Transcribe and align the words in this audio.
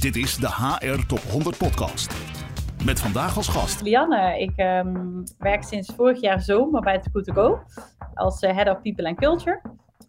Dit 0.00 0.16
is 0.16 0.36
de 0.36 0.48
HR 0.48 1.06
Top 1.06 1.18
100 1.18 1.58
Podcast. 1.58 2.14
Met 2.84 3.00
vandaag 3.00 3.36
als 3.36 3.48
gast. 3.48 3.82
Lianne, 3.82 4.40
ik 4.40 4.52
um, 4.56 5.24
werk 5.38 5.62
sinds 5.62 5.92
vorig 5.96 6.20
jaar 6.20 6.40
zomer 6.40 6.80
bij 6.80 6.98
To 6.98 7.32
Go 7.32 7.58
als 8.14 8.42
uh, 8.42 8.50
Head 8.50 8.68
of 8.68 8.82
People 8.82 9.08
and 9.08 9.18
Culture 9.18 9.60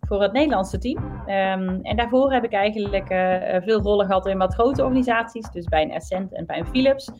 voor 0.01 0.21
het 0.21 0.31
Nederlandse 0.31 0.77
team. 0.77 1.03
Um, 1.03 1.79
en 1.81 1.95
daarvoor 1.95 2.33
heb 2.33 2.43
ik 2.43 2.53
eigenlijk 2.53 3.11
uh, 3.11 3.61
veel 3.61 3.81
rollen 3.81 4.05
gehad 4.05 4.27
in 4.27 4.37
wat 4.37 4.53
grote 4.53 4.83
organisaties, 4.83 5.49
dus 5.49 5.65
bij 5.65 5.83
een 5.83 5.93
Ascent 5.93 6.33
en 6.33 6.45
bij 6.45 6.59
een 6.59 6.67
Philips. 6.67 7.11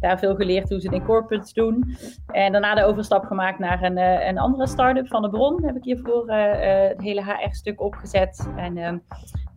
Daar 0.00 0.18
veel 0.18 0.34
geleerd 0.34 0.68
hoe 0.68 0.80
ze 0.80 0.86
het 0.86 0.96
in 0.96 1.04
corporates 1.04 1.52
doen. 1.52 1.96
En 2.26 2.52
daarna 2.52 2.74
de 2.74 2.84
overstap 2.84 3.24
gemaakt 3.24 3.58
naar 3.58 3.82
een, 3.82 3.98
uh, 3.98 4.26
een 4.26 4.38
andere 4.38 4.66
start-up 4.66 5.08
van 5.08 5.22
de 5.22 5.30
Bron. 5.30 5.64
Heb 5.64 5.76
ik 5.76 5.84
hiervoor 5.84 6.30
het 6.30 7.00
hele 7.00 7.24
HR-stuk 7.24 7.80
opgezet. 7.80 8.48
En 8.56 8.76
uh, 8.76 8.92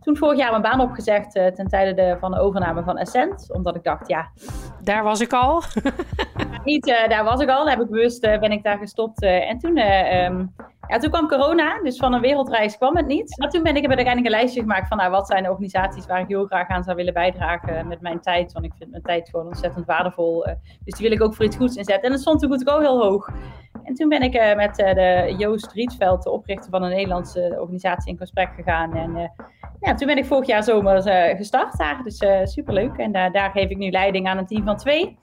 toen 0.04 0.16
vorig 0.16 0.38
jaar 0.38 0.50
mijn 0.50 0.62
baan 0.62 0.80
opgezegd 0.80 1.36
uh, 1.36 1.46
ten 1.46 1.66
tijde 1.66 1.94
de, 1.94 2.16
van 2.20 2.30
de 2.30 2.38
overname 2.38 2.82
van 2.82 2.98
Ascent. 2.98 3.52
Omdat 3.52 3.76
ik 3.76 3.82
dacht, 3.82 4.08
ja... 4.08 4.30
Daar 4.82 5.02
was 5.02 5.20
ik 5.20 5.32
al. 5.32 5.62
niet, 6.64 6.86
uh, 6.86 7.08
daar 7.08 7.24
was 7.24 7.40
ik 7.40 7.48
al. 7.48 7.68
Heb 7.68 7.80
ik 7.80 7.90
bewust 7.90 8.24
uh, 8.24 8.38
ben 8.38 8.52
ik 8.52 8.62
daar 8.62 8.78
gestopt. 8.78 9.22
en 9.22 9.58
toen, 9.58 9.78
um, 9.78 10.54
ja, 10.88 10.98
toen 10.98 11.10
kwam 11.10 11.28
corona. 11.28 11.82
Dus 11.82 11.96
van 11.96 12.12
een 12.12 12.20
wereldreis 12.20 12.76
kwam 12.76 12.96
het 12.96 13.06
niet. 13.06 13.38
Maar 13.38 13.50
toen 13.50 13.62
ben 13.62 13.76
ik, 13.76 13.82
heb 13.82 13.90
ik 13.90 13.96
uiteindelijk 13.96 14.34
een 14.34 14.40
lijstje 14.40 14.60
gemaakt 14.60 14.88
van... 14.88 14.96
Nou, 14.96 15.10
wat 15.10 15.26
zijn 15.26 15.42
de 15.42 15.50
organisaties 15.50 16.06
waar 16.06 16.20
ik 16.20 16.28
heel 16.28 16.46
graag 16.46 16.68
aan 16.68 16.84
zou 16.84 16.96
willen 16.96 17.14
bijdragen 17.14 17.88
met 17.88 18.00
mijn 18.00 18.20
tijd. 18.20 18.52
Want 18.52 18.64
ik 18.64 18.72
vind 18.78 18.90
mijn 18.90 19.02
tijd 19.02 19.28
gewoon 19.28 19.46
ontzettend 19.46 19.86
waardevol. 19.86 20.46
dus 20.84 20.94
die 20.94 21.08
wil 21.08 21.16
ik 21.16 21.22
ook 21.22 21.34
voor 21.34 21.44
iets 21.44 21.56
goeds 21.56 21.76
inzetten. 21.76 22.04
En 22.04 22.10
dat 22.10 22.20
stond 22.20 22.40
toen 22.40 22.50
goed 22.50 22.68
ook 22.68 22.80
heel 22.80 23.02
hoog. 23.02 23.30
En 23.82 23.94
toen 23.94 24.08
ben 24.08 24.22
ik 24.22 24.56
met 24.56 24.76
de 24.76 25.34
Joost 25.38 25.72
Rietveld, 25.72 26.22
de 26.22 26.30
oprichter 26.30 26.70
van 26.70 26.82
een 26.82 26.90
Nederlandse 26.90 27.56
organisatie, 27.60 28.12
in 28.12 28.18
gesprek 28.18 28.48
gegaan. 28.56 28.94
En 28.94 29.32
ja, 29.84 29.94
toen 29.94 30.06
ben 30.06 30.18
ik 30.18 30.24
vorig 30.24 30.46
jaar 30.46 30.62
zomer 30.62 31.02
gestart 31.36 31.78
daar. 31.78 32.02
Dus 32.02 32.22
superleuk. 32.52 32.96
En 32.96 33.12
daar 33.12 33.50
geef 33.50 33.68
ik 33.70 33.76
nu 33.76 33.90
leiding 33.90 34.26
aan 34.26 34.38
een 34.38 34.46
team 34.46 34.64
van 34.64 34.76
twee. 34.76 35.18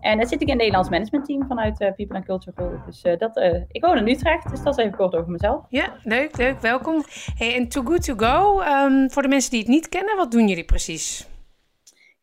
En 0.00 0.18
dan 0.18 0.26
zit 0.26 0.40
ik 0.40 0.46
in 0.46 0.48
het 0.48 0.58
Nederlands 0.58 0.88
managementteam 0.88 1.46
vanuit 1.46 1.78
People 1.78 2.16
and 2.16 2.24
Culture 2.24 2.80
Dus 2.86 3.02
dat, 3.18 3.36
ik 3.70 3.84
woon 3.84 3.96
in 3.96 4.08
Utrecht, 4.08 4.50
dus 4.50 4.62
dat 4.62 4.78
is 4.78 4.84
even 4.84 4.96
kort 4.96 5.14
over 5.14 5.30
mezelf. 5.30 5.64
Ja, 5.68 5.92
leuk, 6.02 6.36
leuk. 6.36 6.60
Welkom. 6.60 7.04
Hey, 7.34 7.54
en 7.54 7.68
Too 7.68 7.84
Good 7.84 8.04
To 8.04 8.14
Go, 8.16 8.60
um, 8.60 9.10
voor 9.10 9.22
de 9.22 9.28
mensen 9.28 9.50
die 9.50 9.60
het 9.60 9.68
niet 9.68 9.88
kennen, 9.88 10.16
wat 10.16 10.30
doen 10.30 10.48
jullie 10.48 10.64
precies? 10.64 11.28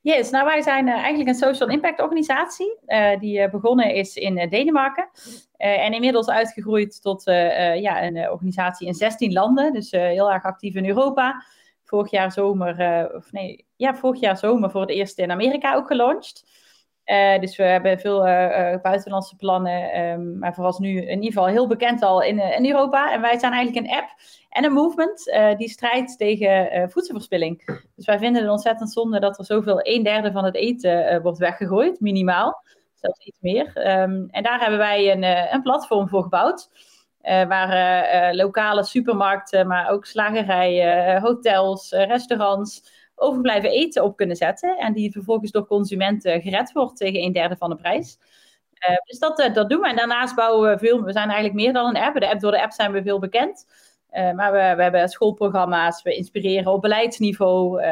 Yes, 0.02 0.30
nou 0.30 0.46
wij 0.46 0.62
zijn 0.62 0.88
eigenlijk 0.88 1.30
een 1.30 1.36
social 1.36 1.70
impact 1.70 2.02
organisatie 2.02 2.78
die 3.20 3.50
begonnen 3.50 3.94
is 3.94 4.16
in 4.16 4.50
Denemarken 4.50 5.10
en 5.58 5.94
inmiddels 5.94 6.30
uitgegroeid 6.30 7.02
tot 7.02 7.24
ja, 7.76 8.04
een 8.04 8.30
organisatie 8.30 8.88
in 8.88 8.94
16 8.94 9.34
landen, 9.34 9.74
dus 9.74 9.92
heel 9.92 10.32
erg 10.32 10.44
actief 10.44 10.76
in 10.76 10.86
Europa. 10.86 11.44
Vorig 11.88 12.12
jaar 12.12 12.32
zomer, 12.32 13.12
of 13.16 13.32
nee, 13.32 13.66
ja, 13.76 13.96
vorig 13.96 14.20
jaar 14.20 14.38
zomer 14.38 14.72
voor 14.72 14.82
het 14.82 14.90
eerst 14.90 15.20
in 15.20 15.32
Amerika 15.32 15.76
ook 15.76 15.88
gelanceerd. 15.88 16.44
dus 17.40 17.58
we 17.58 17.64
hebben 17.64 18.00
veel 18.00 18.20
buitenlandse 18.82 19.36
plannen, 19.36 20.00
um, 20.00 20.38
maar 20.40 20.54
vooralsnu 20.54 20.90
in 20.90 21.16
ieder 21.16 21.32
geval 21.32 21.46
heel 21.46 21.68
bekend 21.68 22.02
al 22.02 22.22
in, 22.22 22.40
in 22.40 22.66
Europa. 22.66 23.12
En 23.14 23.22
wij 23.22 23.40
zijn 23.40 23.54
eigenlijk 23.54 23.86
een 23.86 23.98
app 23.98 24.10
en 24.50 24.64
een 24.64 24.74
movement 24.74 25.38
die 25.58 25.70
strijdt 25.70 26.18
tegen 26.18 26.90
voedselverspilling. 26.90 27.82
Dus 27.96 28.06
wij 28.06 28.20
vinden 28.20 28.42
het 28.42 28.52
ontzettend 28.52 28.92
zonde 28.92 29.20
dat 29.20 29.38
er 29.38 29.46
zoveel 29.46 29.80
een 29.82 30.04
derde 30.04 30.32
van 30.32 30.44
het 30.46 30.56
eten 30.56 31.22
wordt 31.22 31.38
weggegooid, 31.38 32.00
minimaal. 32.00 32.64
Zelfs 32.94 33.26
iets 33.26 33.40
meer. 33.42 33.66
Um, 33.66 34.28
en 34.30 34.44
daar 34.44 34.60
hebben 34.60 34.80
wij 34.80 35.12
een, 35.12 35.54
een 35.54 35.62
platform 35.62 36.10
voor 36.10 36.24
gebouwd. 36.24 36.70
Waar 37.28 38.36
lokale 38.36 38.84
supermarkten, 38.84 39.68
maar 39.68 39.90
ook 39.90 40.06
slagerijen, 40.06 41.22
hotels, 41.22 41.92
restaurants 41.92 42.96
overblijven 43.16 43.70
eten 43.70 44.04
op 44.04 44.16
kunnen 44.16 44.36
zetten. 44.36 44.78
En 44.78 44.94
die 44.94 45.12
vervolgens 45.12 45.52
door 45.52 45.68
consumenten 45.68 46.42
gered 46.42 46.72
wordt 46.72 46.98
tegen 46.98 47.22
een 47.22 47.32
derde 47.32 47.56
van 47.58 47.70
de 47.70 47.76
prijs. 47.76 48.18
dus 49.04 49.20
dat, 49.20 49.50
dat 49.54 49.70
doen 49.70 49.82
we. 49.82 49.88
En 49.88 49.96
daarnaast 49.96 50.36
bouwen 50.36 50.70
we 50.70 50.78
veel. 50.78 51.04
We 51.04 51.12
zijn 51.12 51.30
eigenlijk 51.30 51.56
meer 51.56 51.74
dan 51.74 51.86
een 51.86 52.02
app. 52.02 52.20
De 52.20 52.30
app 52.30 52.40
door 52.40 52.52
de 52.52 52.62
app 52.62 52.72
zijn 52.72 52.92
we 52.92 53.02
veel 53.02 53.20
bekend. 53.20 53.68
Maar 54.12 54.52
we, 54.52 54.74
we, 54.76 54.84
hebben 54.84 55.10
schoolprogramma's, 55.10 56.02
we 56.02 56.16
inspireren 56.16 56.72
op 56.72 56.82
beleidsniveau. 56.82 57.84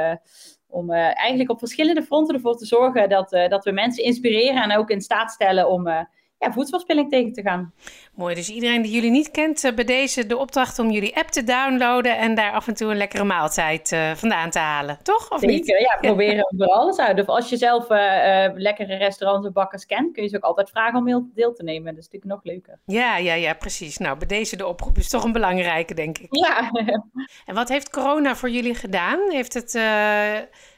Om 0.68 0.92
eigenlijk 0.92 1.50
op 1.50 1.60
verschillende 1.60 2.04
fronten 2.04 2.36
ervoor 2.36 2.58
te 2.58 2.66
zorgen 2.66 3.10
dat, 3.10 3.30
dat 3.30 3.64
we 3.64 3.72
mensen 3.72 4.04
inspireren 4.04 4.64
en 4.64 4.78
ook 4.78 4.90
in 4.90 5.02
staat 5.02 5.32
stellen 5.32 5.70
om 5.70 6.08
ja, 6.38 6.52
voedselverspilling 6.52 7.10
tegen 7.10 7.34
te 7.34 7.42
gaan. 7.42 7.74
Mooi, 8.16 8.36
dus 8.36 8.50
iedereen 8.50 8.82
die 8.82 8.92
jullie 8.92 9.12
niet 9.12 9.32
kent, 9.32 9.64
uh, 9.64 9.74
bij 9.74 9.84
deze 9.84 10.26
de 10.26 10.38
opdracht 10.38 10.80
om 10.80 10.92
jullie 10.92 11.18
app 11.18 11.28
te 11.28 11.44
downloaden 11.44 12.18
en 12.18 12.36
daar 12.36 12.52
af 12.52 12.68
en 12.68 12.74
toe 12.74 12.92
een 12.92 12.98
lekkere 12.98 13.24
maaltijd 13.24 13.92
uh, 13.92 14.12
vandaan 14.12 14.50
te 14.50 14.60
halen, 14.60 15.00
toch? 15.04 15.32
Of 15.32 15.40
Zeker, 15.40 15.56
niet? 15.56 15.68
ja, 15.68 15.98
proberen 16.02 16.54
we 16.58 16.66
alles 16.66 16.98
uit. 16.98 17.20
Of 17.20 17.28
als 17.28 17.50
je 17.50 17.58
zelf 17.58 17.84
uh, 17.90 18.46
lekkere 18.54 18.96
restaurants 18.96 19.48
of 19.48 19.54
bakkers 19.54 19.86
kent, 19.86 20.14
kun 20.14 20.24
je 20.24 20.30
ze 20.30 20.36
ook 20.36 20.44
altijd 20.44 20.70
vragen 20.70 21.00
om 21.00 21.32
deel 21.34 21.54
te 21.54 21.64
nemen. 21.64 21.96
Dat 21.96 22.04
is 22.04 22.10
natuurlijk 22.12 22.32
nog 22.32 22.54
leuker. 22.54 22.80
Ja, 22.86 23.18
ja, 23.18 23.34
ja, 23.34 23.54
precies. 23.54 23.98
Nou, 23.98 24.18
bij 24.18 24.28
deze 24.28 24.56
de 24.56 24.68
oproep 24.68 24.98
is 24.98 25.10
toch 25.10 25.24
een 25.24 25.32
belangrijke, 25.32 25.94
denk 25.94 26.18
ik. 26.18 26.28
Ja. 26.36 26.72
en 27.46 27.56
wat 27.56 27.70
heeft 27.70 27.90
corona 27.90 28.36
voor 28.36 28.50
jullie 28.50 28.76
gedaan? 28.76 29.20
Heeft 29.30 29.54
het 29.54 29.74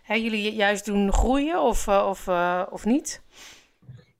hè, 0.03 0.13
jullie 0.13 0.53
juist 0.53 0.85
doen 0.85 1.13
groeien 1.13 1.62
of, 1.62 1.88
of, 1.88 2.28
of 2.69 2.85
niet? 2.85 3.22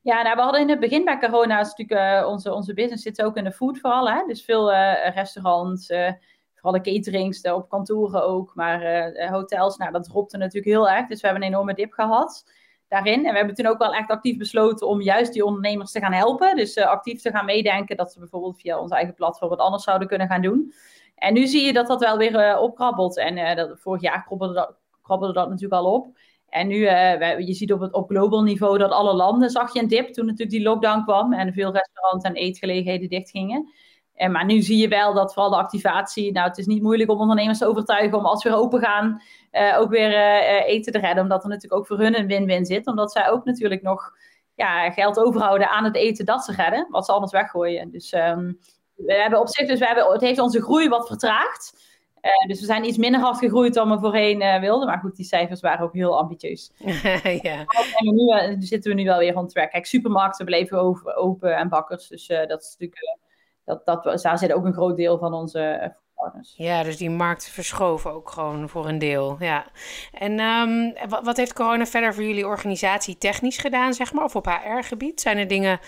Ja, 0.07 0.22
nou, 0.22 0.35
we 0.35 0.41
hadden 0.41 0.62
in 0.62 0.69
het 0.69 0.79
begin 0.79 1.06
bij 1.06 1.19
corona, 1.19 1.62
natuurlijk 1.62 2.22
uh, 2.22 2.28
onze, 2.28 2.53
onze 2.53 2.73
business 2.73 3.03
zit 3.03 3.22
ook 3.22 3.38
in 3.38 3.44
de 3.44 3.51
food 3.51 3.79
vooral. 3.79 4.09
Hè? 4.09 4.23
Dus 4.28 4.44
veel 4.44 4.72
uh, 4.72 5.09
restaurants, 5.13 5.90
uh, 5.90 6.12
vooral 6.53 6.81
de 6.81 6.91
caterings, 6.91 7.41
op 7.41 7.69
kantoren 7.69 8.23
ook, 8.23 8.56
maar 8.56 9.12
hotels, 9.29 9.78
nou 9.78 9.91
dat 9.91 10.03
dropte 10.03 10.38
natuurlijk 10.38 10.66
heel 10.66 10.90
erg. 10.90 11.07
Dus 11.07 11.22
we 11.22 11.28
hebben 11.28 11.46
een 11.46 11.53
enorme 11.53 11.73
dip 11.73 11.94
gehad 11.94 12.51
daarin. 12.88 13.25
En 13.25 13.31
we 13.31 13.38
hebben 13.38 13.56
toen 13.56 13.66
ook 13.66 13.78
wel 13.78 13.94
echt 13.94 14.09
actief 14.09 14.38
besloten 14.38 14.88
om 14.88 15.01
juist 15.01 15.34
die 15.34 15.46
ondernemers 15.46 15.91
te 15.91 16.00
gaan 16.00 16.13
helpen. 16.13 16.56
Dus 16.56 16.78
actief 16.78 17.22
te 17.22 17.31
gaan 17.31 17.46
meedenken 17.46 17.97
dat 17.97 18.12
ze 18.12 18.19
bijvoorbeeld 18.19 18.59
via 18.59 18.79
ons 18.79 18.91
eigen 18.91 19.13
platform 19.13 19.50
wat 19.50 19.59
anders 19.59 19.84
zouden 19.84 20.07
kunnen 20.07 20.28
gaan 20.28 20.41
doen. 20.41 20.73
En 21.16 21.34
nu 21.34 21.47
zie 21.47 21.66
je 21.66 21.73
dat 21.73 21.88
dat 21.88 22.00
wel 22.00 22.17
weer 22.17 22.57
opkrabbelt. 22.57 23.17
En 23.17 23.56
dat, 23.56 23.79
vorig 23.79 24.01
jaar 24.01 24.23
krabbelde 24.23 24.53
dat, 24.53 24.75
krabbelde 25.01 25.34
dat 25.34 25.50
natuurlijk 25.50 25.81
al 25.81 25.94
op. 25.94 26.07
En 26.50 26.68
nu, 26.68 26.75
uh, 26.75 27.40
je 27.40 27.53
ziet 27.53 27.74
op 27.74 27.80
het 27.80 27.94
op 27.94 28.09
global 28.09 28.44
niveau 28.44 28.78
dat 28.78 28.91
alle 28.91 29.13
landen, 29.13 29.50
zag 29.50 29.74
je 29.74 29.80
een 29.80 29.88
dip 29.88 30.13
toen 30.13 30.25
natuurlijk 30.25 30.52
die 30.52 30.62
lockdown 30.62 31.03
kwam 31.03 31.34
en 31.34 31.53
veel 31.53 31.72
restaurants 31.72 32.25
en 32.25 32.34
eetgelegenheden 32.34 33.09
dichtgingen. 33.09 33.69
En, 34.13 34.31
maar 34.31 34.46
nu 34.46 34.62
zie 34.62 34.78
je 34.78 34.88
wel 34.88 35.13
dat 35.13 35.34
vooral 35.34 35.52
de 35.52 35.58
activatie, 35.58 36.31
nou 36.31 36.47
het 36.47 36.58
is 36.58 36.66
niet 36.66 36.81
moeilijk 36.81 37.12
om 37.12 37.19
ondernemers 37.19 37.58
te 37.58 37.68
overtuigen 37.68 38.18
om 38.18 38.25
als 38.25 38.44
we 38.44 38.50
weer 38.50 38.59
open 38.59 38.80
gaan 38.80 39.22
uh, 39.52 39.80
ook 39.80 39.90
weer 39.90 40.12
uh, 40.12 40.68
eten 40.68 40.91
te 40.91 41.00
redden. 41.00 41.24
Omdat 41.24 41.44
er 41.44 41.50
natuurlijk 41.50 41.81
ook 41.81 41.88
voor 41.88 42.00
hun 42.00 42.19
een 42.19 42.28
win-win 42.28 42.66
zit. 42.66 42.88
Omdat 42.88 43.12
zij 43.12 43.29
ook 43.29 43.46
natuurlijk 43.46 43.81
nog 43.81 44.12
ja, 44.56 44.91
geld 44.91 45.19
overhouden 45.19 45.69
aan 45.69 45.84
het 45.84 45.96
eten 45.96 46.25
dat 46.25 46.44
ze 46.44 46.53
redden, 46.53 46.88
wat 46.90 47.06
ze 47.06 47.12
anders 47.12 47.31
weggooien. 47.31 47.91
Dus 47.91 48.14
um, 48.14 48.59
we 48.96 49.14
hebben 49.14 49.40
op 49.40 49.50
zich, 49.50 49.68
dus 49.68 49.79
we 49.79 49.85
hebben, 49.85 50.12
het 50.12 50.22
heeft 50.22 50.40
onze 50.40 50.62
groei 50.62 50.90
wat 50.90 51.08
vertraagd. 51.08 51.96
Uh, 52.27 52.47
dus 52.47 52.59
we 52.59 52.65
zijn 52.65 52.85
iets 52.85 52.97
minder 52.97 53.21
hard 53.21 53.38
gegroeid 53.38 53.73
dan 53.73 53.89
we 53.89 53.99
voorheen 53.99 54.41
uh, 54.41 54.59
wilden. 54.59 54.88
Maar 54.88 54.99
goed, 54.99 55.15
die 55.15 55.25
cijfers 55.25 55.61
waren 55.61 55.85
ook 55.85 55.93
heel 55.93 56.17
ambitieus. 56.17 56.71
ja. 57.41 57.65
En 57.95 58.15
nu 58.15 58.35
uh, 58.35 58.55
zitten 58.59 58.91
we 58.91 58.97
nu 58.97 59.05
wel 59.05 59.19
weer 59.19 59.38
on 59.38 59.47
track. 59.47 59.71
Kijk, 59.71 59.85
supermarkten 59.85 60.45
bleven 60.45 60.79
over, 60.79 61.16
open 61.16 61.55
en 61.55 61.69
bakkers. 61.69 62.07
Dus 62.07 62.27
dat 62.27 62.61
is 62.61 62.75
natuurlijk, 62.79 63.19
dat, 63.66 63.85
dat, 63.85 64.21
daar 64.21 64.37
zit 64.37 64.53
ook 64.53 64.66
een 64.66 64.73
groot 64.73 64.97
deel 64.97 65.17
van 65.17 65.33
onze 65.33 65.93
partners. 66.17 66.53
Ja, 66.57 66.83
dus 66.83 66.97
die 66.97 67.09
markt 67.09 67.49
verschoven 67.49 68.11
ook 68.11 68.29
gewoon 68.29 68.69
voor 68.69 68.87
een 68.87 68.99
deel. 68.99 69.35
Ja. 69.39 69.66
En 70.11 70.39
um, 70.39 70.93
wat, 71.09 71.25
wat 71.25 71.37
heeft 71.37 71.53
corona 71.53 71.85
verder 71.85 72.13
voor 72.13 72.23
jullie 72.23 72.47
organisatie 72.47 73.17
technisch 73.17 73.57
gedaan, 73.57 73.93
zeg 73.93 74.13
maar? 74.13 74.23
Of 74.23 74.35
op 74.35 74.45
HR-gebied? 74.45 75.21
Zijn 75.21 75.37
er 75.37 75.47
dingen 75.47 75.79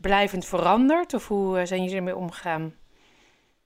blijvend 0.00 0.44
veranderd? 0.44 1.14
Of 1.14 1.28
hoe 1.28 1.66
zijn 1.66 1.82
jullie 1.82 1.96
ermee 1.96 2.16
omgegaan? 2.16 2.74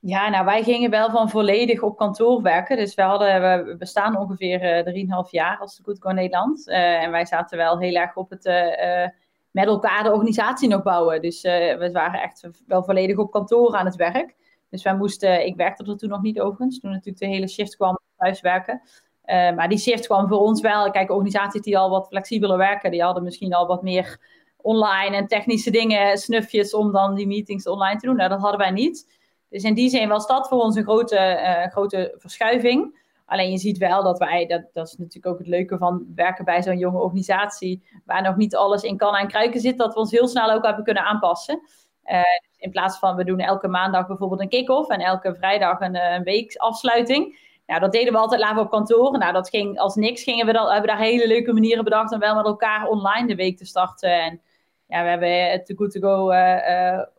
Ja, 0.03 0.29
nou 0.29 0.45
wij 0.45 0.63
gingen 0.63 0.91
wel 0.91 1.11
van 1.11 1.31
volledig 1.31 1.83
op 1.83 1.97
kantoor 1.97 2.43
werken. 2.43 2.77
Dus 2.77 2.95
we, 2.95 3.03
hadden, 3.03 3.65
we 3.65 3.77
bestaan 3.77 4.19
ongeveer 4.19 4.87
uh, 4.87 5.25
3,5 5.25 5.31
jaar 5.31 5.59
als 5.59 5.77
de 5.77 5.83
Good 5.83 6.03
Go 6.03 6.11
Nederland. 6.11 6.69
Uh, 6.69 7.03
en 7.03 7.11
wij 7.11 7.25
zaten 7.25 7.59
wel 7.59 7.79
heel 7.79 7.95
erg 7.95 8.17
op 8.17 8.31
het 8.31 8.47
uh, 8.47 9.07
met 9.51 9.67
elkaar 9.67 10.03
de 10.03 10.13
organisatie 10.13 10.69
nog 10.69 10.83
bouwen. 10.83 11.23
Dus 11.23 11.43
we 11.43 11.91
waren 11.93 12.21
echt 12.21 12.49
wel 12.67 12.83
volledig 12.83 13.17
op 13.17 13.31
kantoor 13.31 13.75
aan 13.75 13.85
het 13.85 13.97
werk. 13.97 14.35
Dus 14.71 14.83
wij 14.83 14.97
moesten, 14.97 15.47
ik 15.47 15.57
werkte 15.57 15.85
er 15.85 15.97
toen 15.97 16.09
nog 16.09 16.23
niet 16.23 16.41
overigens, 16.41 16.81
toen 16.81 16.91
natuurlijk 16.91 17.19
de 17.19 17.27
hele 17.27 17.49
shift 17.49 17.77
kwam 17.77 17.99
thuiswerken. 18.17 18.83
maar 19.27 19.69
die 19.69 19.79
shift 19.79 20.07
kwam 20.07 20.29
voor 20.29 20.39
ons 20.39 20.61
wel. 20.61 20.91
Kijk, 20.91 21.11
organisaties 21.11 21.63
die 21.63 21.79
al 21.79 21.91
wat 21.91 22.07
flexibeler 22.07 22.57
werken, 22.57 22.91
die 22.91 23.03
hadden 23.03 23.23
misschien 23.23 23.55
al 23.55 23.67
wat 23.67 23.83
meer 23.83 24.19
online 24.57 25.17
en 25.17 25.27
technische 25.27 25.71
dingen, 25.71 26.19
snufjes 26.19 26.75
om 26.75 26.93
dan 26.93 27.15
die 27.15 27.27
meetings 27.27 27.67
online 27.67 27.99
te 27.99 28.07
doen. 28.07 28.17
Nou, 28.17 28.29
dat 28.29 28.41
hadden 28.41 28.61
wij 28.61 28.71
niet. 28.71 29.20
Dus 29.51 29.63
in 29.63 29.75
die 29.75 29.89
zin 29.89 30.09
was 30.09 30.27
dat 30.27 30.49
voor 30.49 30.61
ons 30.61 30.77
een 30.77 30.83
grote, 30.83 31.17
uh, 31.17 31.73
grote 31.73 32.15
verschuiving. 32.19 32.99
Alleen 33.27 33.51
je 33.51 33.59
ziet 33.59 33.79
wel 33.79 34.03
dat 34.03 34.19
wij, 34.19 34.47
dat, 34.47 34.63
dat 34.73 34.87
is 34.87 34.97
natuurlijk 34.97 35.27
ook 35.27 35.39
het 35.39 35.47
leuke 35.47 35.79
van 35.79 36.07
werken 36.15 36.45
bij 36.45 36.63
zo'n 36.63 36.79
jonge 36.79 36.99
organisatie, 36.99 37.83
waar 38.05 38.23
nog 38.23 38.37
niet 38.37 38.57
alles 38.57 38.83
in 38.83 38.97
kan 38.97 39.15
en 39.15 39.29
kruiken 39.29 39.61
zit, 39.61 39.79
dat 39.79 39.95
we 39.95 40.01
ons 40.01 40.11
heel 40.11 40.29
snel 40.29 40.51
ook 40.51 40.65
hebben 40.65 40.85
kunnen 40.85 41.05
aanpassen. 41.05 41.61
Uh, 42.05 42.23
in 42.59 42.71
plaats 42.71 42.99
van 42.99 43.17
we 43.17 43.25
doen 43.25 43.39
elke 43.39 43.69
maandag 43.69 44.07
bijvoorbeeld 44.07 44.41
een 44.41 44.49
kick-off 44.49 44.89
en 44.89 45.01
elke 45.01 45.35
vrijdag 45.35 45.81
een, 45.81 45.97
een 45.97 46.23
weekafsluiting. 46.23 47.49
Nou, 47.67 47.81
dat 47.81 47.93
deden 47.93 48.13
we 48.13 48.19
altijd 48.19 48.41
laten 48.41 48.63
op 48.63 48.71
kantoor. 48.71 49.19
Nou, 49.19 49.33
dat 49.33 49.49
ging 49.49 49.79
als 49.79 49.95
niks. 49.95 50.23
Gingen 50.23 50.47
we 50.47 50.53
dan, 50.53 50.65
hebben 50.65 50.81
we 50.81 50.97
daar 50.97 51.07
hele 51.07 51.27
leuke 51.27 51.53
manieren 51.53 51.85
bedacht 51.85 52.13
om 52.13 52.19
wel 52.19 52.35
met 52.35 52.47
elkaar 52.47 52.89
online 52.89 53.27
de 53.27 53.35
week 53.35 53.57
te 53.57 53.65
starten. 53.65 54.23
En 54.23 54.41
ja, 54.91 55.03
we 55.03 55.09
hebben 55.09 55.51
het 55.51 55.67
Too 55.67 55.77
Good 55.77 55.91
To 55.91 56.01
Go 56.01 56.33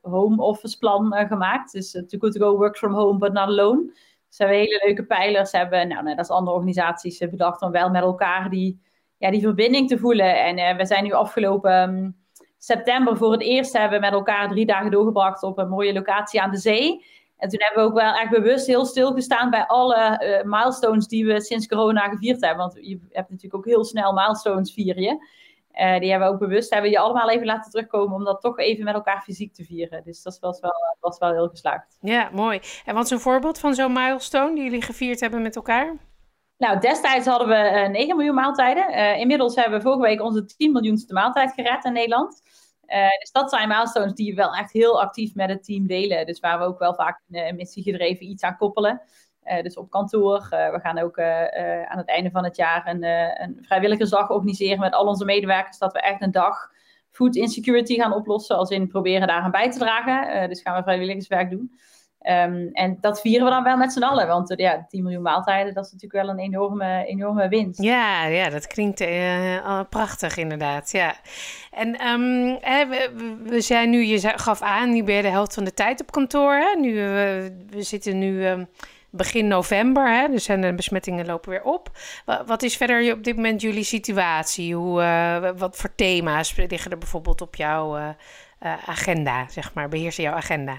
home 0.01 0.41
office 0.41 0.77
plan 0.77 1.13
gemaakt. 1.13 1.71
Dus 1.71 1.91
Too 1.91 2.19
Good 2.19 2.31
To 2.31 2.39
Go 2.39 2.57
works 2.57 2.79
from 2.79 2.93
home, 2.93 3.17
but 3.17 3.33
not 3.33 3.47
alone. 3.47 3.83
Dus 4.27 4.37
hebben 4.37 4.57
hele 4.57 4.81
leuke 4.85 5.05
pijlers. 5.05 5.51
Hebben, 5.51 5.87
nou, 5.87 6.03
net 6.03 6.17
als 6.17 6.29
andere 6.29 6.55
organisaties 6.55 7.17
bedacht 7.17 7.61
om 7.61 7.71
wel 7.71 7.89
met 7.89 8.01
elkaar 8.01 8.49
die, 8.49 8.81
ja, 9.17 9.31
die 9.31 9.41
verbinding 9.41 9.87
te 9.87 9.97
voelen. 9.97 10.43
En 10.43 10.77
we 10.77 10.85
zijn 10.85 11.03
nu 11.03 11.11
afgelopen 11.11 11.89
um, 11.89 12.15
september 12.57 13.17
voor 13.17 13.31
het 13.31 13.41
eerst 13.41 13.73
hebben 13.73 13.99
we 13.99 14.05
met 14.05 14.13
elkaar 14.13 14.49
drie 14.49 14.65
dagen 14.65 14.91
doorgebracht 14.91 15.43
op 15.43 15.57
een 15.57 15.69
mooie 15.69 15.93
locatie 15.93 16.41
aan 16.41 16.51
de 16.51 16.57
zee. 16.57 17.05
En 17.37 17.49
toen 17.49 17.59
hebben 17.61 17.83
we 17.83 17.89
ook 17.89 18.01
wel 18.01 18.13
echt 18.13 18.29
bewust 18.29 18.67
heel 18.67 18.85
stilgestaan 18.85 19.49
bij 19.49 19.65
alle 19.65 20.41
milestones 20.45 21.07
die 21.07 21.25
we 21.25 21.41
sinds 21.41 21.67
corona 21.67 22.09
gevierd 22.09 22.41
hebben. 22.41 22.59
Want 22.59 22.85
je 22.85 22.99
hebt 23.09 23.29
natuurlijk 23.29 23.55
ook 23.55 23.65
heel 23.65 23.85
snel 23.85 24.13
milestones 24.13 24.73
vieren 24.73 25.03
je. 25.03 25.39
Uh, 25.73 25.99
die 25.99 26.09
hebben 26.09 26.27
we 26.27 26.33
ook 26.33 26.39
bewust, 26.39 26.73
hebben 26.73 26.91
je 26.91 26.99
allemaal 26.99 27.29
even 27.29 27.45
laten 27.45 27.71
terugkomen 27.71 28.15
om 28.15 28.23
dat 28.23 28.41
toch 28.41 28.59
even 28.59 28.83
met 28.83 28.93
elkaar 28.93 29.21
fysiek 29.21 29.53
te 29.53 29.63
vieren. 29.63 30.03
Dus 30.03 30.21
dat 30.21 30.39
was 30.39 30.59
wel, 30.59 30.73
was 30.99 31.17
wel 31.17 31.31
heel 31.31 31.47
geslaagd. 31.47 31.97
Ja, 32.01 32.29
mooi. 32.33 32.59
En 32.85 32.95
wat 32.95 33.05
is 33.05 33.11
een 33.11 33.19
voorbeeld 33.19 33.59
van 33.59 33.73
zo'n 33.73 33.93
milestone 33.93 34.55
die 34.55 34.63
jullie 34.63 34.81
gevierd 34.81 35.19
hebben 35.19 35.41
met 35.41 35.55
elkaar? 35.55 35.95
Nou, 36.57 36.79
destijds 36.79 37.25
hadden 37.25 37.47
we 37.47 37.83
uh, 37.83 37.89
9 37.89 38.15
miljoen 38.15 38.35
maaltijden. 38.35 38.91
Uh, 38.91 39.19
inmiddels 39.19 39.55
hebben 39.55 39.77
we 39.77 39.83
vorige 39.83 40.01
week 40.01 40.21
onze 40.21 40.45
10 40.45 40.71
miljoenste 40.71 41.13
maaltijd 41.13 41.53
gered 41.53 41.85
in 41.85 41.93
Nederland. 41.93 42.41
Uh, 42.87 43.19
dus 43.19 43.31
dat 43.31 43.49
zijn 43.49 43.67
milestones 43.67 44.13
die 44.13 44.29
we 44.29 44.35
wel 44.35 44.55
echt 44.55 44.71
heel 44.71 45.01
actief 45.01 45.35
met 45.35 45.49
het 45.49 45.63
team 45.63 45.87
delen. 45.87 46.25
Dus 46.25 46.39
waar 46.39 46.59
we 46.59 46.65
ook 46.65 46.79
wel 46.79 46.93
vaak 46.93 47.21
een, 47.29 47.47
een 47.47 47.55
missie 47.55 47.83
gedreven 47.83 48.25
iets 48.29 48.43
aan 48.43 48.57
koppelen. 48.57 49.01
Uh, 49.45 49.61
dus 49.61 49.77
op 49.77 49.89
kantoor. 49.89 50.37
Uh, 50.37 50.71
we 50.71 50.79
gaan 50.79 50.99
ook 50.99 51.19
aan 51.19 51.97
het 51.97 52.07
einde 52.07 52.31
van 52.31 52.43
het 52.43 52.55
jaar 52.55 52.87
een, 52.87 53.03
een, 53.41 53.57
vrijwilligersdag 53.61 54.29
organiseren 54.29 54.79
met 54.79 54.93
al 54.93 55.05
onze 55.05 55.25
medewerkers. 55.25 55.77
Dat 55.77 55.93
we 55.93 56.01
echt 56.01 56.21
een 56.21 56.31
dag 56.31 56.69
food 57.11 57.35
insecurity 57.35 57.95
gaan 57.95 58.13
oplossen. 58.13 58.57
Als 58.57 58.69
in 58.69 58.87
proberen 58.87 59.27
daaraan 59.27 59.51
bij 59.51 59.71
te 59.71 59.79
dragen. 59.79 60.49
dus 60.49 60.61
gaan 60.61 60.75
we 60.75 60.83
vrijwilligerswerk 60.83 61.49
doen. 61.49 61.79
Um, 62.27 62.69
en 62.73 62.97
dat 62.99 63.21
vieren 63.21 63.45
we 63.45 63.51
dan 63.51 63.63
wel 63.63 63.77
met 63.77 63.93
z'n 63.93 64.03
allen. 64.03 64.27
Want 64.27 64.53
ja, 64.55 64.85
10 64.89 65.03
miljoen 65.03 65.21
maaltijden, 65.21 65.73
dat 65.73 65.85
is 65.85 65.91
natuurlijk 65.91 66.23
wel 66.23 66.33
een 66.33 66.39
enorme, 66.39 67.05
enorme 67.05 67.47
winst. 67.47 67.81
Ja, 67.81 68.25
ja 68.25 68.49
dat 68.49 68.67
klinkt 68.67 69.05
prachtig 69.89 70.37
inderdaad. 70.37 70.91
Ja. 70.91 71.15
En 71.71 72.07
um, 72.07 72.57
hè, 72.61 72.87
we, 72.87 73.37
we, 73.43 73.61
zijn 73.61 73.89
nu, 73.89 74.03
je 74.03 74.19
gaf 74.19 74.61
aan, 74.61 74.89
nu 74.89 75.03
ben 75.03 75.15
je 75.15 75.21
de 75.21 75.27
helft 75.27 75.53
van 75.53 75.63
de 75.63 75.73
tijd 75.73 76.01
op 76.01 76.11
kantoor. 76.11 76.53
Hè? 76.53 76.79
Nu, 76.79 76.93
we 77.69 77.81
zitten 77.83 78.19
nu 78.19 78.47
um, 78.47 78.67
begin 79.11 79.47
november, 79.47 80.13
hè? 80.13 80.27
dus 80.27 80.45
de 80.45 80.73
besmettingen 80.75 81.25
lopen 81.25 81.49
weer 81.49 81.63
op. 81.63 81.89
Wat, 82.45 82.63
is 82.63 82.77
verder 82.77 83.13
op 83.13 83.23
dit 83.23 83.35
moment 83.35 83.61
jullie 83.61 83.83
situatie? 83.83 84.75
Hoe, 84.75 85.53
wat 85.57 85.75
voor 85.75 85.95
thema's 85.95 86.55
liggen 86.55 86.91
er 86.91 86.97
bijvoorbeeld 86.97 87.41
op 87.41 87.55
jouw 87.55 88.15
agenda, 88.85 89.47
zeg 89.47 89.73
maar, 89.73 89.89
beheersen 89.89 90.23
jouw 90.23 90.33
agenda? 90.33 90.77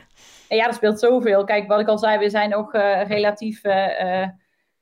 En 0.49 0.57
ja, 0.57 0.67
er 0.67 0.75
speelt 0.75 1.01
zoveel. 1.01 1.45
Kijk, 1.45 1.69
wat 1.69 1.81
ik 1.81 1.89
al 1.89 1.99
zei, 1.99 2.19
we 2.19 2.31
zijn 2.31 2.51
nog 2.51 2.73
relatief 3.07 3.61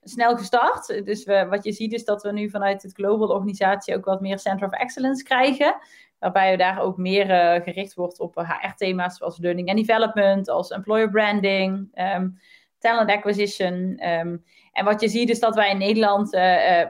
snel 0.02 0.36
gestart. 0.36 1.04
Dus 1.04 1.24
we, 1.24 1.46
wat 1.48 1.64
je 1.64 1.72
ziet 1.72 1.92
is 1.92 2.04
dat 2.04 2.22
we 2.22 2.32
nu 2.32 2.50
vanuit 2.50 2.82
het 2.82 2.92
Global 2.92 3.28
organisatie 3.28 3.96
ook 3.96 4.04
wat 4.04 4.20
meer 4.20 4.38
Center 4.38 4.66
of 4.66 4.72
Excellence 4.72 5.24
krijgen. 5.24 5.76
Waarbij 6.18 6.50
we 6.50 6.56
daar 6.56 6.80
ook 6.80 6.96
meer 6.96 7.26
gericht 7.62 7.94
wordt 7.94 8.20
op 8.20 8.34
HR-thema's 8.34 9.16
zoals 9.16 9.38
learning 9.38 9.68
and 9.68 9.78
development, 9.78 10.48
als 10.48 10.70
employer 10.70 11.10
branding, 11.10 11.88
um, 11.94 12.38
talent 12.80 13.10
acquisition. 13.10 14.00
Um, 14.08 14.44
en 14.72 14.84
wat 14.84 15.00
je 15.00 15.08
ziet 15.08 15.30
is 15.30 15.40
dat 15.40 15.54
wij 15.54 15.70
in 15.70 15.78
Nederland 15.78 16.30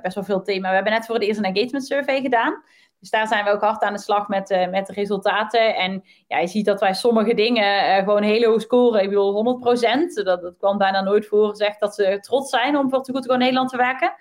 best 0.03 0.15
wel 0.15 0.25
veel 0.25 0.43
thema's... 0.43 0.69
We 0.69 0.75
hebben 0.75 0.93
net 0.93 1.07
voor 1.07 1.15
het 1.15 1.25
eerst 1.25 1.39
een 1.39 1.55
engagement 1.55 1.87
survey 1.87 2.21
gedaan. 2.21 2.63
Dus 3.01 3.11
daar 3.11 3.27
zijn 3.27 3.45
we 3.45 3.51
ook 3.51 3.61
hard 3.61 3.83
aan 3.83 3.93
de 3.93 3.99
slag 3.99 4.29
met, 4.29 4.51
uh, 4.51 4.69
met 4.69 4.87
de 4.87 4.93
resultaten. 4.93 5.75
En 5.77 6.05
ja, 6.27 6.39
je 6.39 6.47
ziet 6.47 6.65
dat 6.65 6.81
wij 6.81 6.95
sommige 6.95 7.35
dingen 7.35 7.95
gewoon 8.05 8.23
heel 8.23 8.51
hoog 8.51 8.61
scoren. 8.61 9.03
Ik 9.03 9.09
bedoel, 9.09 9.61
100%. 9.61 10.25
Dat, 10.25 10.43
dat 10.43 10.57
kwam 10.59 10.79
bijna 10.79 11.01
nooit 11.03 11.27
voor 11.27 11.49
gezegd 11.49 11.81
dat 11.81 11.95
ze 11.95 12.19
trots 12.21 12.51
zijn 12.51 12.77
om 12.77 12.91
voor 12.91 13.03
Too 13.03 13.15
Good 13.15 13.27
To 13.27 13.33
Go 13.33 13.39
Nederland 13.39 13.69
te 13.69 13.77
werken. 13.77 14.13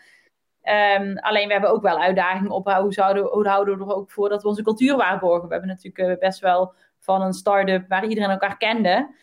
Um, 0.64 1.18
alleen 1.18 1.48
we 1.48 1.52
hebben 1.54 1.72
ook 1.72 1.82
wel 1.82 2.00
uitdagingen 2.00 2.52
op 2.52 2.72
hoe, 2.72 2.94
zouden, 2.94 3.24
hoe 3.26 3.48
houden 3.48 3.78
we 3.78 3.84
er 3.84 3.96
ook 3.96 4.12
voor 4.12 4.30
dat 4.30 4.42
we 4.42 4.48
onze 4.48 4.64
cultuur 4.64 4.98
waarborgen. 4.98 5.48
We 5.48 5.54
hebben 5.54 5.70
natuurlijk 5.70 6.20
best 6.20 6.40
wel 6.40 6.74
van 7.00 7.22
een 7.22 7.34
start-up 7.34 7.86
waar 7.88 8.06
iedereen 8.06 8.30
elkaar 8.30 8.58
kende. 8.58 9.16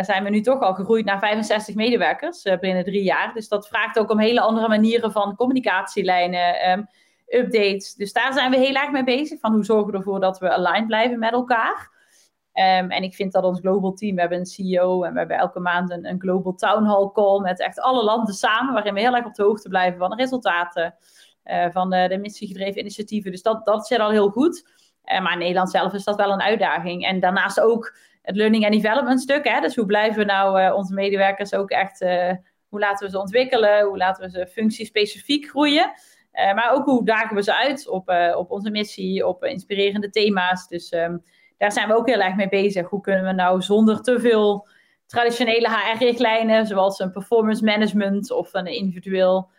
Zijn 0.00 0.24
we 0.24 0.30
nu 0.30 0.40
toch 0.40 0.60
al 0.60 0.74
gegroeid 0.74 1.04
naar 1.04 1.18
65 1.18 1.74
medewerkers 1.74 2.42
binnen 2.42 2.84
drie 2.84 3.02
jaar. 3.02 3.34
Dus 3.34 3.48
dat 3.48 3.68
vraagt 3.68 3.98
ook 3.98 4.10
om 4.10 4.18
hele 4.18 4.40
andere 4.40 4.68
manieren 4.68 5.12
van 5.12 5.36
communicatielijnen. 5.36 6.70
Um, 6.70 6.86
updates. 7.28 7.94
Dus 7.94 8.12
daar 8.12 8.32
zijn 8.32 8.50
we 8.50 8.56
heel 8.56 8.74
erg 8.74 8.90
mee 8.90 9.04
bezig. 9.04 9.40
Van 9.40 9.52
hoe 9.52 9.64
zorgen 9.64 9.90
we 9.90 9.96
ervoor 9.96 10.20
dat 10.20 10.38
we 10.38 10.50
aligned 10.50 10.86
blijven 10.86 11.18
met 11.18 11.32
elkaar. 11.32 11.96
Um, 12.52 12.90
en 12.90 13.02
ik 13.02 13.14
vind 13.14 13.32
dat 13.32 13.44
ons 13.44 13.60
global 13.60 13.92
team, 13.92 14.14
we 14.14 14.20
hebben 14.20 14.38
een 14.38 14.46
CEO 14.46 15.02
en 15.02 15.12
we 15.12 15.18
hebben 15.18 15.36
elke 15.36 15.60
maand 15.60 15.90
een, 15.90 16.06
een 16.06 16.20
global 16.20 16.54
town 16.54 16.84
hall 16.84 17.10
call 17.12 17.40
met 17.40 17.60
echt 17.60 17.80
alle 17.80 18.04
landen 18.04 18.34
samen, 18.34 18.72
waarin 18.72 18.94
we 18.94 19.00
heel 19.00 19.16
erg 19.16 19.26
op 19.26 19.34
de 19.34 19.42
hoogte 19.42 19.68
blijven 19.68 19.98
van 19.98 20.10
de 20.10 20.16
resultaten, 20.16 20.94
uh, 21.44 21.66
van 21.70 21.90
de, 21.90 22.06
de 22.08 22.18
missiegedreven 22.18 22.80
initiatieven. 22.80 23.30
Dus 23.30 23.42
dat, 23.42 23.66
dat 23.66 23.86
zit 23.86 23.98
al 23.98 24.10
heel 24.10 24.30
goed. 24.30 24.76
Maar 25.22 25.32
in 25.32 25.38
Nederland 25.38 25.70
zelf 25.70 25.92
is 25.92 26.04
dat 26.04 26.16
wel 26.16 26.32
een 26.32 26.40
uitdaging. 26.40 27.04
En 27.04 27.20
daarnaast 27.20 27.60
ook 27.60 27.96
het 28.28 28.36
learning 28.36 28.64
and 28.64 28.72
development 28.72 29.20
stuk. 29.20 29.48
Hè? 29.48 29.60
Dus 29.60 29.76
hoe 29.76 29.86
blijven 29.86 30.18
we 30.18 30.24
nou 30.24 30.62
uh, 30.62 30.74
onze 30.74 30.94
medewerkers 30.94 31.54
ook 31.54 31.70
echt, 31.70 32.00
hoe 32.68 32.80
laten 32.80 33.06
we 33.06 33.12
ze 33.12 33.20
ontwikkelen, 33.20 33.86
hoe 33.86 33.96
laten 33.96 34.24
we 34.24 34.30
ze 34.30 34.46
functiespecifiek 34.46 35.48
groeien. 35.48 35.92
Uh, 36.32 36.54
maar 36.54 36.72
ook 36.72 36.84
hoe 36.84 37.04
dagen 37.04 37.36
we 37.36 37.42
ze 37.42 37.56
uit 37.56 37.88
op, 37.88 38.32
op 38.36 38.50
onze 38.50 38.70
missie, 38.70 39.26
op 39.26 39.44
inspirerende 39.44 40.10
thema's. 40.10 40.68
Dus 40.68 40.92
um, 40.92 41.22
daar 41.58 41.72
zijn 41.72 41.88
we 41.88 41.94
ook 41.94 42.08
heel 42.08 42.20
erg 42.20 42.34
mee 42.34 42.48
bezig. 42.48 42.88
Hoe 42.88 43.00
kunnen 43.00 43.24
we 43.24 43.32
nou 43.32 43.62
zonder 43.62 44.02
te 44.02 44.20
veel 44.20 44.68
traditionele 45.06 45.68
HR-richtlijnen, 45.68 46.66
zoals 46.66 46.98
een 46.98 47.12
performance 47.12 47.64
management 47.64 48.30
of 48.30 48.54
een 48.54 48.66
individueel 48.66 49.50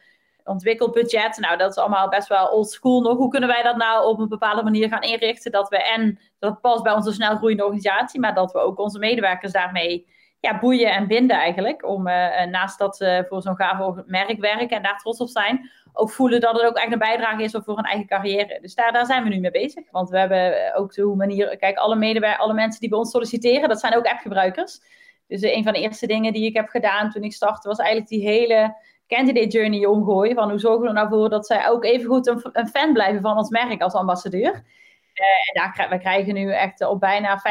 ontwikkeld 0.44 0.94
budget. 0.94 1.38
Nou, 1.38 1.58
dat 1.58 1.70
is 1.70 1.78
allemaal 1.78 2.10
best 2.10 2.28
wel 2.28 2.48
old 2.48 2.70
school 2.70 3.02
nog. 3.02 3.18
Hoe 3.18 3.30
kunnen 3.30 3.50
wij 3.50 3.64
dat 3.64 3.76
nou 3.76 4.08
op 4.08 4.20
een 4.20 4.28
bepaalde 4.28 4.64
manier 4.64 4.90
gaan 4.90 5.02
inrichten? 5.02 5.52
Dat 5.52 5.70
we 5.70 5.84
en 5.84 6.20
dat 6.40 6.62
past 6.62 6.84
bij 6.84 6.94
onze 6.94 7.12
snel 7.12 7.36
groeiende 7.36 7.64
organisatie, 7.64 8.20
maar 8.20 8.34
dat 8.34 8.52
we 8.52 8.60
ook 8.60 8.80
onze 8.80 9.00
medewerkers 9.00 9.52
daarmee 9.52 10.08
ja, 10.40 10.60
boeien 10.60 10.92
en 10.92 11.08
binden 11.08 11.38
eigenlijk. 11.38 11.86
Om 11.86 12.08
uh, 12.08 12.46
naast 12.46 12.80
dat 12.80 12.98
ze 12.98 13.26
voor 13.30 13.42
zo'n 13.42 13.56
gaaf 13.56 13.96
merk 14.06 14.40
werken 14.40 14.78
en 14.78 14.84
daar 14.84 14.98
trots 14.98 15.20
op 15.20 15.28
zijn, 15.28 15.70
ook 15.94 16.12
voelen 16.12 16.40
dat 16.40 16.54
het 16.54 16.66
ook 16.66 16.78
echt 16.78 16.92
een 16.92 17.00
bijdrage 17.00 17.44
is 17.44 17.56
voor 17.64 17.78
een 17.78 17.84
eigen 17.84 18.08
carrière. 18.08 18.60
Dus 18.62 18.76
daar, 18.76 18.92
daar 18.92 19.06
zijn 19.06 19.24
we 19.24 19.30
nu 19.30 19.40
mee 19.40 19.52
bezig. 19.52 19.92
Want 19.92 20.10
we 20.10 20.20
hebben 20.20 20.74
ook 20.76 20.94
de 20.94 21.06
manier, 21.06 21.58
kijk, 21.58 21.78
alle 21.78 21.96
medewerkers, 21.96 22.42
alle 22.44 22.54
mensen 22.54 22.80
die 22.80 22.90
bij 22.90 22.98
ons 22.98 23.12
solliciteren, 23.12 23.70
dat 23.70 23.80
zijn 23.80 23.96
ook 23.96 24.08
appgebruikers. 24.08 24.80
Dus 25.28 25.42
een 25.42 25.64
van 25.64 25.74
de 25.74 25.80
eerste 25.80 26.08
dingen 26.08 26.34
die 26.34 26.46
ik 26.46 26.56
heb 26.56 26.68
gedaan 26.68 27.10
toen 27.10 27.24
ik 27.24 27.34
startte, 27.34 27.68
was 27.68 27.78
eigenlijk 27.78 28.10
die 28.10 28.28
hele 28.28 28.76
candidate 29.16 29.48
journey 29.48 29.86
omgooien. 29.86 30.36
Van 30.36 30.50
hoe 30.50 30.60
zorgen 30.60 30.82
we 30.82 30.88
er 30.88 30.94
nou 30.94 31.10
voor 31.10 31.30
dat 31.30 31.46
zij 31.46 31.70
ook 31.70 31.86
even 31.86 32.08
goed 32.08 32.28
een, 32.28 32.50
een 32.52 32.68
fan 32.68 32.94
blijven 32.94 33.22
van 33.22 33.38
ons 33.38 33.50
merk 33.50 33.82
als 33.82 33.94
ambassadeur. 33.94 34.52
Uh, 35.20 35.62
en 35.62 35.74
daar, 35.76 35.90
we 35.90 36.00
krijgen 36.00 36.34
nu 36.34 36.52
echt 36.52 36.88
op 36.88 37.00
bijna 37.00 37.40
50% 37.40 37.42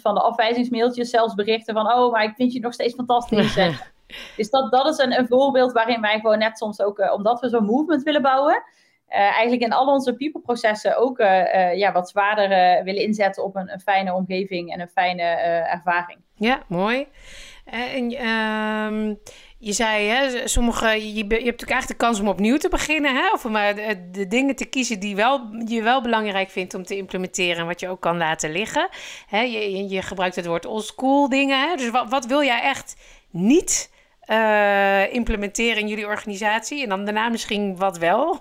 van 0.00 0.14
de 0.14 0.20
afwijzingsmailtjes 0.20 1.10
zelfs 1.10 1.34
berichten 1.34 1.74
van... 1.74 1.92
oh, 1.92 2.12
maar 2.12 2.24
ik 2.24 2.34
vind 2.34 2.52
je 2.52 2.60
nog 2.60 2.72
steeds 2.72 2.94
fantastisch. 2.94 3.54
dus 4.36 4.50
dat, 4.50 4.70
dat 4.72 4.86
is 4.86 4.98
een, 4.98 5.18
een, 5.18 5.26
voorbeeld 5.26 5.72
waarin 5.72 6.00
wij 6.00 6.20
gewoon 6.20 6.38
net 6.38 6.58
soms 6.58 6.80
ook... 6.80 6.98
Uh, 6.98 7.12
omdat 7.12 7.40
we 7.40 7.48
zo'n 7.48 7.64
movement 7.64 8.02
willen 8.02 8.22
bouwen... 8.22 8.62
Uh, 9.08 9.16
eigenlijk 9.18 9.62
in 9.62 9.72
al 9.72 9.86
onze 9.86 10.14
people-processen 10.14 10.96
ook 10.96 11.18
ja, 11.74 11.92
wat 11.92 12.08
zwaarder 12.08 12.84
willen 12.84 13.02
inzetten 13.02 13.44
op 13.44 13.56
een, 13.56 13.72
een, 13.72 13.80
fijne 13.80 14.14
omgeving 14.14 14.72
en 14.72 14.80
een 14.80 14.88
fijne 14.88 15.22
ervaring. 15.22 16.18
Ja, 16.34 16.62
mooi. 16.66 17.06
En 17.64 18.10
ehm, 18.10 19.14
je 19.58 19.72
zei, 19.72 20.08
hè, 20.08 20.48
sommige, 20.48 20.88
je, 20.88 21.14
je 21.14 21.20
hebt 21.20 21.30
natuurlijk 21.30 21.70
eigenlijk 21.70 22.00
de 22.00 22.06
kans 22.06 22.20
om 22.20 22.28
opnieuw 22.28 22.56
te 22.56 22.68
beginnen. 22.68 23.14
Hè? 23.14 23.32
Of 23.32 23.48
maar 23.48 23.74
de, 23.74 24.08
de, 24.10 24.26
dingen 24.26 24.56
te 24.56 24.64
kiezen 24.64 25.00
die 25.00 25.16
wel, 25.16 25.40
je 25.66 25.82
wel 25.82 26.02
belangrijk 26.02 26.50
vindt 26.50 26.74
om 26.74 26.82
te 26.82 26.96
implementeren. 26.96 27.56
En 27.56 27.66
wat 27.66 27.80
je 27.80 27.88
ook 27.88 28.00
kan 28.00 28.16
laten 28.16 28.50
liggen. 28.50 28.88
Hè? 29.26 29.40
Je, 29.40 29.88
je 29.88 30.02
gebruikt 30.02 30.36
het 30.36 30.46
woord 30.46 30.66
oldschool 30.66 31.28
dingen. 31.28 31.68
Hè? 31.68 31.76
Dus 31.76 31.90
wat, 31.90 32.10
wat 32.10 32.26
wil 32.26 32.42
jij 32.42 32.60
echt 32.60 32.96
niet 33.30 33.92
uh, 34.30 35.14
implementeren 35.14 35.80
in 35.80 35.88
jullie 35.88 36.06
organisatie? 36.06 36.82
En 36.82 36.88
dan 36.88 37.04
daarna 37.04 37.28
misschien 37.28 37.76
wat 37.76 37.98
wel? 37.98 38.38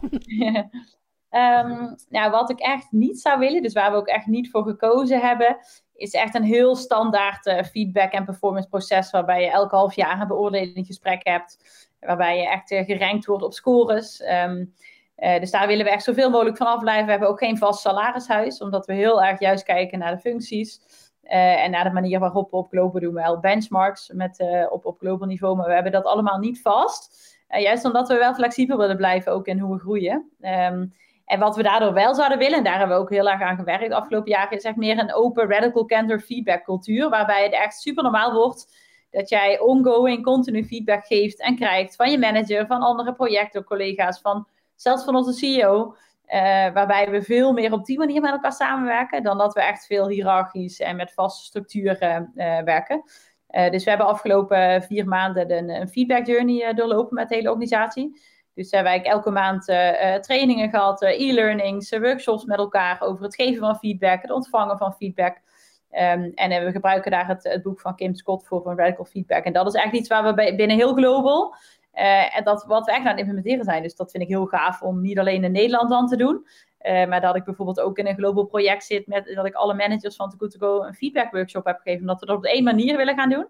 um, 1.30 1.96
nou, 2.10 2.32
wat 2.32 2.50
ik 2.50 2.60
echt 2.60 2.92
niet 2.92 3.20
zou 3.20 3.40
willen, 3.40 3.62
dus 3.62 3.74
waar 3.74 3.92
we 3.92 3.98
ook 3.98 4.08
echt 4.08 4.26
niet 4.26 4.50
voor 4.50 4.64
gekozen 4.64 5.20
hebben, 5.20 5.58
is 5.96 6.12
echt 6.12 6.36
een 6.36 6.44
heel 6.44 6.76
standaard 6.76 7.46
uh, 7.46 7.64
feedback- 7.64 8.12
en 8.12 8.26
performance 8.26 8.68
proces 8.68 9.12
waarbij 9.12 9.42
je 9.42 9.50
elke 9.50 9.76
half 9.76 9.96
jaar 9.96 10.22
een 10.22 10.28
beoordelingsgesprek 10.28 11.28
hebt, 11.28 11.58
waarbij 12.00 12.38
je 12.38 12.50
echt 12.50 12.72
uh, 12.72 12.86
gerankt 12.86 13.26
wordt 13.26 13.44
op 13.44 13.54
scores. 13.54 14.22
Um, 14.22 14.74
uh, 15.18 15.40
dus 15.40 15.52
daar 15.52 15.68
willen 15.68 15.86
we 15.86 15.92
echt 15.92 16.04
zoveel 16.04 16.30
mogelijk 16.30 16.58
van 16.58 16.68
afblijven. 16.68 17.06
We 17.06 17.12
hebben 17.12 17.30
ook 17.30 17.40
geen 17.40 17.58
vast 17.58 17.82
salarishuis, 17.82 18.62
omdat 18.62 18.86
we 18.86 18.94
heel 18.94 19.24
erg 19.24 19.40
juist 19.40 19.64
kijken 19.64 20.00
naar 20.00 20.12
de 20.12 20.22
functies 20.22 20.82
en 21.24 21.72
naar 21.72 21.84
de 21.84 21.90
manier 21.90 22.20
waarop 22.20 22.52
we 22.52 22.58
op 22.58 22.68
global 22.68 23.02
doen. 23.02 23.14
We 23.14 23.22
wel 23.22 23.40
benchmarks 23.40 24.12
met, 24.14 24.46
op, 24.70 24.86
op 24.86 24.98
global 25.00 25.28
niveau, 25.28 25.56
maar 25.56 25.68
we 25.68 25.74
hebben 25.74 25.92
dat 25.92 26.06
allemaal 26.06 26.38
niet 26.38 26.62
vast. 26.62 27.36
juist 27.48 27.86
omdat 27.86 28.08
we 28.08 28.18
wel 28.18 28.34
flexibel 28.34 28.78
willen 28.78 28.98
blijven, 28.98 29.32
ook 29.32 29.48
in 29.48 29.60
hoe 29.60 29.74
we 29.74 29.80
groeien. 29.80 30.32
Um, 30.42 30.94
en 31.26 31.40
wat 31.40 31.56
we 31.56 31.64
daardoor 31.64 31.94
wel 31.94 32.16
zouden 32.16 32.38
willen, 32.38 32.58
en 32.58 32.64
daar 32.64 32.78
hebben 32.78 32.98
we 32.98 33.04
ook 33.04 33.10
heel 33.10 33.30
erg 33.30 33.42
aan 33.42 33.56
gewerkt 33.56 33.90
de 33.90 33.96
afgelopen 33.96 34.32
jaren, 34.32 34.58
is 34.58 34.64
echt 34.64 34.76
meer 34.76 35.00
een 35.00 35.14
open 35.14 35.50
radical 35.50 35.86
candor 35.86 36.20
feedback 36.20 36.64
cultuur, 36.64 37.10
waarbij 37.10 37.44
het 37.44 37.54
echt 37.54 37.82
super 37.82 38.04
normaal 38.04 38.34
wordt 38.34 38.84
dat 39.16 39.30
jij 39.30 39.60
ongoing 39.60 40.24
continu 40.24 40.66
feedback 40.66 41.06
geeft 41.06 41.42
en 41.42 41.56
krijgt 41.56 41.96
van 41.96 42.12
je 42.12 42.20
manager, 42.20 42.66
van 42.66 42.82
andere 42.82 43.14
projecten, 43.14 43.64
collega's, 43.64 44.20
van 44.22 44.48
zelfs 44.76 45.04
van 45.04 45.16
onze 45.16 45.34
CEO. 45.34 45.96
Uh, 46.28 46.42
waarbij 46.74 47.10
we 47.10 47.22
veel 47.22 47.54
meer 47.54 47.74
op 47.74 47.86
die 47.86 47.98
manier 47.98 48.22
met 48.22 48.32
elkaar 48.32 48.54
samenwerken 48.54 49.24
dan 49.24 49.38
dat 49.38 49.54
we 49.54 49.62
echt 49.62 49.86
veel 49.86 50.10
hiërarchisch 50.10 50.80
en 50.80 50.96
met 50.96 51.14
vaste 51.14 51.46
structuren 51.46 52.32
uh, 52.36 52.60
werken. 52.60 53.04
Uh, 53.50 53.70
dus 53.70 53.84
we 53.84 53.90
hebben 53.90 54.08
afgelopen 54.08 54.82
vier 54.82 55.08
maanden 55.08 55.52
een, 55.52 55.70
een 55.70 55.88
feedback 55.88 56.26
journey 56.26 56.74
doorlopen 56.74 57.16
met 57.16 57.30
de 57.30 57.36
hele 57.36 57.50
organisatie. 57.50 58.22
Dus 58.56 58.72
hebben 58.72 58.92
wij 58.92 59.04
elke 59.04 59.32
maand 59.32 59.64
trainingen 60.24 60.70
gehad, 60.70 61.02
e-learnings, 61.02 61.90
workshops 61.90 62.46
met 62.46 62.58
elkaar 62.58 63.02
over 63.02 63.24
het 63.24 63.36
geven 63.36 63.60
van 63.60 63.76
feedback, 63.76 64.22
het 64.22 64.32
ontvangen 64.32 64.78
van 64.78 64.94
feedback. 64.94 65.38
Um, 65.92 66.32
en 66.36 66.66
we 66.66 66.72
gebruiken 66.72 67.12
daar 67.12 67.28
het, 67.28 67.60
boek 67.64 67.82
van 67.82 67.96
Kim 67.96 68.16
Scott 68.16 68.48
voor 68.48 68.62
van 68.62 68.78
Radical 68.78 69.06
Feedback. 69.06 69.44
En 69.44 69.54
dat 69.54 69.68
is 69.68 69.74
eigenlijk 69.74 70.06
iets 70.06 70.14
waar 70.14 70.24
we 70.24 70.34
bij, 70.34 70.56
binnen 70.56 70.78
heel 70.78 70.94
global 70.94 71.56
uh, 71.94 72.38
en 72.38 72.44
dat 72.44 72.66
wat 72.68 72.86
we 72.86 72.92
echt 72.92 73.06
aan 73.06 73.18
implementeren 73.18 73.64
zijn. 73.64 73.84
Dus 73.84 73.96
dat 73.96 74.12
vind 74.12 74.24
ik 74.24 74.30
heel 74.30 74.46
gaaf 74.46 74.82
om 74.82 75.02
niet 75.02 75.20
alleen 75.20 75.44
in 75.44 75.52
Nederland 75.52 75.90
dan 75.90 76.08
te 76.08 76.16
doen. 76.16 76.46
Maar 77.08 77.22
dat 77.22 77.36
ik 77.36 77.44
bijvoorbeeld 77.44 77.80
ook 77.80 77.98
in 77.98 78.08
een 78.08 78.16
global 78.16 78.44
project 78.44 78.84
zit 78.84 79.08
met 79.08 79.32
dat 79.36 79.46
ik 79.46 79.54
alle 79.54 79.74
managers 79.74 80.16
van 80.16 80.30
Too 80.30 80.38
Good 80.38 80.52
To 80.52 80.60
Go 80.60 80.84
een 80.84 80.94
feedback 80.94 81.32
workshop 81.32 81.66
heb 81.66 81.78
gegeven. 81.78 82.02
Omdat 82.02 82.20
we 82.20 82.26
dat 82.26 82.38
op 82.38 82.46
één 82.46 82.64
manier 82.64 82.98
willen 82.98 83.16
gaan 83.16 83.30
doen. 83.30 83.48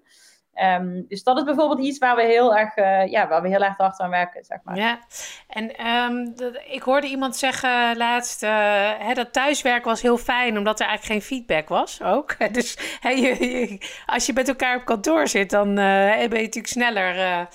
Um, 0.64 1.06
dus 1.08 1.24
dat 1.24 1.38
is 1.38 1.44
bijvoorbeeld 1.44 1.80
iets 1.80 1.98
waar 1.98 2.16
we 2.16 2.24
heel 2.24 2.56
erg, 2.56 2.78
uh, 2.78 3.12
ja, 3.12 3.28
waar 3.28 3.42
we 3.42 3.48
heel 3.48 3.64
erg 3.64 3.78
hard 3.78 4.00
aan 4.00 4.10
werken, 4.10 4.44
zeg 4.44 4.60
maar. 4.64 4.78
Ja, 4.78 5.00
en 5.48 5.88
um, 5.88 6.36
dat, 6.36 6.62
ik 6.68 6.82
hoorde 6.82 7.08
iemand 7.08 7.36
zeggen 7.36 7.98
laatst, 7.98 8.44
uh, 8.44 8.50
hè, 8.98 9.14
dat 9.14 9.34
thuiswerken 9.34 9.90
was 9.90 10.02
heel 10.02 10.18
fijn, 10.18 10.58
omdat 10.58 10.80
er 10.80 10.88
eigenlijk 10.88 11.26
geen 11.26 11.38
feedback 11.38 11.70
was 11.70 12.02
ook. 12.02 12.36
Dus 12.56 12.78
hè, 13.00 13.10
je, 13.10 13.50
je, 13.50 13.78
als 14.06 14.26
je 14.26 14.34
met 14.34 14.48
elkaar 14.48 14.78
op 14.78 14.86
kantoor 14.86 15.28
zit, 15.28 15.50
dan 15.50 15.70
uh, 15.70 15.76
ben 15.76 16.20
je 16.20 16.28
natuurlijk 16.28 16.68
sneller 16.68 17.48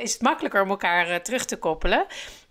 is 0.00 0.12
het 0.12 0.22
makkelijker 0.22 0.62
om 0.62 0.68
elkaar 0.68 1.22
terug 1.22 1.44
te 1.44 1.56
koppelen. 1.56 2.06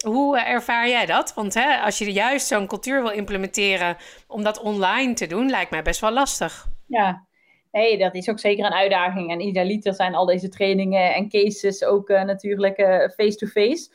Hoe 0.05 0.39
ervaar 0.39 0.87
jij 0.87 1.05
dat? 1.05 1.33
Want 1.33 1.53
hè, 1.53 1.77
als 1.77 1.97
je 1.97 2.11
juist 2.11 2.47
zo'n 2.47 2.67
cultuur 2.67 3.01
wil 3.01 3.11
implementeren 3.11 3.97
om 4.27 4.43
dat 4.43 4.59
online 4.59 5.13
te 5.13 5.27
doen, 5.27 5.49
lijkt 5.49 5.71
mij 5.71 5.81
best 5.81 5.99
wel 5.99 6.11
lastig. 6.11 6.67
Ja, 6.87 7.25
nee, 7.73 7.97
dat 7.97 8.15
is 8.15 8.29
ook 8.29 8.39
zeker 8.39 8.65
een 8.65 8.73
uitdaging. 8.73 9.31
En 9.31 9.41
idealiter 9.41 9.93
zijn 9.93 10.15
al 10.15 10.25
deze 10.25 10.49
trainingen 10.49 11.13
en 11.13 11.29
cases 11.29 11.83
ook 11.83 12.07
natuurlijk 12.07 12.75
face-to-face. 13.15 13.89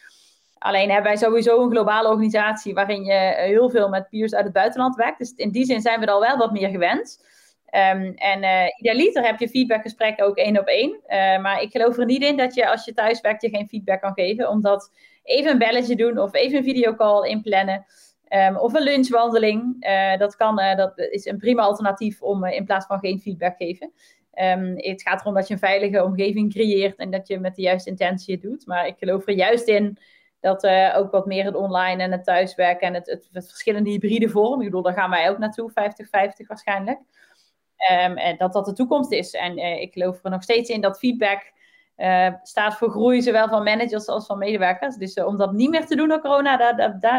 Alleen 0.59 0.91
hebben 0.91 1.11
wij 1.11 1.17
sowieso 1.17 1.63
een 1.63 1.71
globale 1.71 2.09
organisatie 2.09 2.75
waarin 2.75 3.05
je 3.05 3.35
heel 3.37 3.71
veel 3.71 3.89
met 3.89 4.09
peers 4.09 4.35
uit 4.35 4.45
het 4.45 4.53
buitenland 4.53 4.97
werkt. 4.97 5.19
Dus 5.19 5.33
in 5.37 5.51
die 5.51 5.65
zin 5.65 5.81
zijn 5.81 6.01
we 6.01 6.07
er 6.07 6.13
al 6.13 6.21
wel 6.21 6.37
wat 6.37 6.53
meer 6.53 6.69
gewend. 6.69 7.27
Um, 7.75 8.15
en 8.15 8.43
uh, 8.43 8.65
idealiter 8.79 9.25
heb 9.25 9.39
je 9.39 9.49
feedbackgesprekken 9.49 10.27
ook 10.27 10.37
één 10.37 10.59
op 10.59 10.67
één. 10.67 11.01
Maar 11.43 11.63
ik 11.63 11.71
geloof 11.71 11.99
er 11.99 12.05
niet 12.05 12.23
in 12.23 12.37
dat 12.37 12.55
je 12.55 12.71
als 12.71 12.85
je 12.85 12.95
thuis 12.95 13.21
werkt 13.21 13.43
je 13.43 13.49
geen 13.49 13.69
feedback 13.69 14.01
kan 14.01 14.13
geven. 14.13 14.49
Omdat 14.49 14.91
even 15.23 15.51
een 15.51 15.59
belletje 15.59 15.97
doen 15.97 16.19
of 16.19 16.35
even 16.35 16.59
een 16.59 16.65
videocall 16.65 17.29
inplannen. 17.29 17.87
Um, 18.31 18.57
of 18.57 18.75
een 18.75 18.83
lunchwandeling. 18.83 19.77
Uh, 19.87 20.17
dat, 20.17 20.37
kan, 20.37 20.57
dat 20.57 20.99
is 20.99 21.27
een 21.27 21.39
prima 21.39 21.63
alternatief 21.63 22.23
om 22.23 22.45
in 22.45 22.65
plaats 22.65 22.87
van 22.87 22.99
geen 22.99 23.21
feedback 23.21 23.57
geven. 23.57 23.93
Um, 24.35 24.75
het 24.77 25.03
gaat 25.03 25.21
erom 25.21 25.35
dat 25.35 25.49
je 25.49 25.55
een 25.55 25.61
veilige 25.61 26.05
omgeving 26.05 26.53
creëert 26.53 26.97
en 26.97 27.11
dat 27.11 27.29
je 27.29 27.39
met 27.39 27.55
de 27.55 27.63
juiste 27.63 27.91
intentie 27.91 28.35
het 28.35 28.43
doet. 28.43 28.67
Maar 28.67 28.87
ik 28.87 28.99
geloof 28.99 29.27
er 29.27 29.35
juist 29.35 29.69
in 29.69 29.99
dat 30.41 30.67
ook 30.95 31.11
wat 31.11 31.27
meer 31.27 31.45
het 31.45 31.55
online 31.55 32.03
en 32.03 32.13
het 32.13 32.25
thuiswerken 32.25 32.87
en 32.87 32.95
het, 32.95 33.07
het, 33.33 33.49
verschillende 33.49 33.91
hybride 33.91 34.29
vorm. 34.29 34.61
Ik 34.61 34.67
bedoel, 34.67 34.83
daar 34.83 34.93
gaan 34.93 35.11
wij 35.11 35.31
ook 35.31 35.39
naartoe, 35.39 35.71
50-50 35.71 35.75
waarschijnlijk. 36.47 36.99
Um, 37.91 38.17
en 38.17 38.37
dat 38.37 38.53
dat 38.53 38.65
de 38.65 38.73
toekomst 38.73 39.13
is. 39.13 39.33
En 39.33 39.59
ik 39.59 39.93
geloof 39.93 40.25
er 40.25 40.31
nog 40.31 40.43
steeds 40.43 40.71
in 40.71 40.81
dat 40.81 40.99
feedback 40.99 41.53
uh, 41.99 42.29
staat 42.43 42.77
voor 42.77 42.91
groei, 42.91 43.23
zowel 43.23 43.49
van 43.49 43.63
managers 43.63 44.07
als 44.07 44.27
van 44.27 44.39
medewerkers. 44.39 44.97
Dus 44.97 45.17
uh, 45.17 45.27
om 45.27 45.37
dat 45.37 45.53
niet 45.53 45.71
meer 45.71 45.87
te 45.87 45.97
doen 45.97 46.09
door 46.09 46.21
corona, 46.21 46.73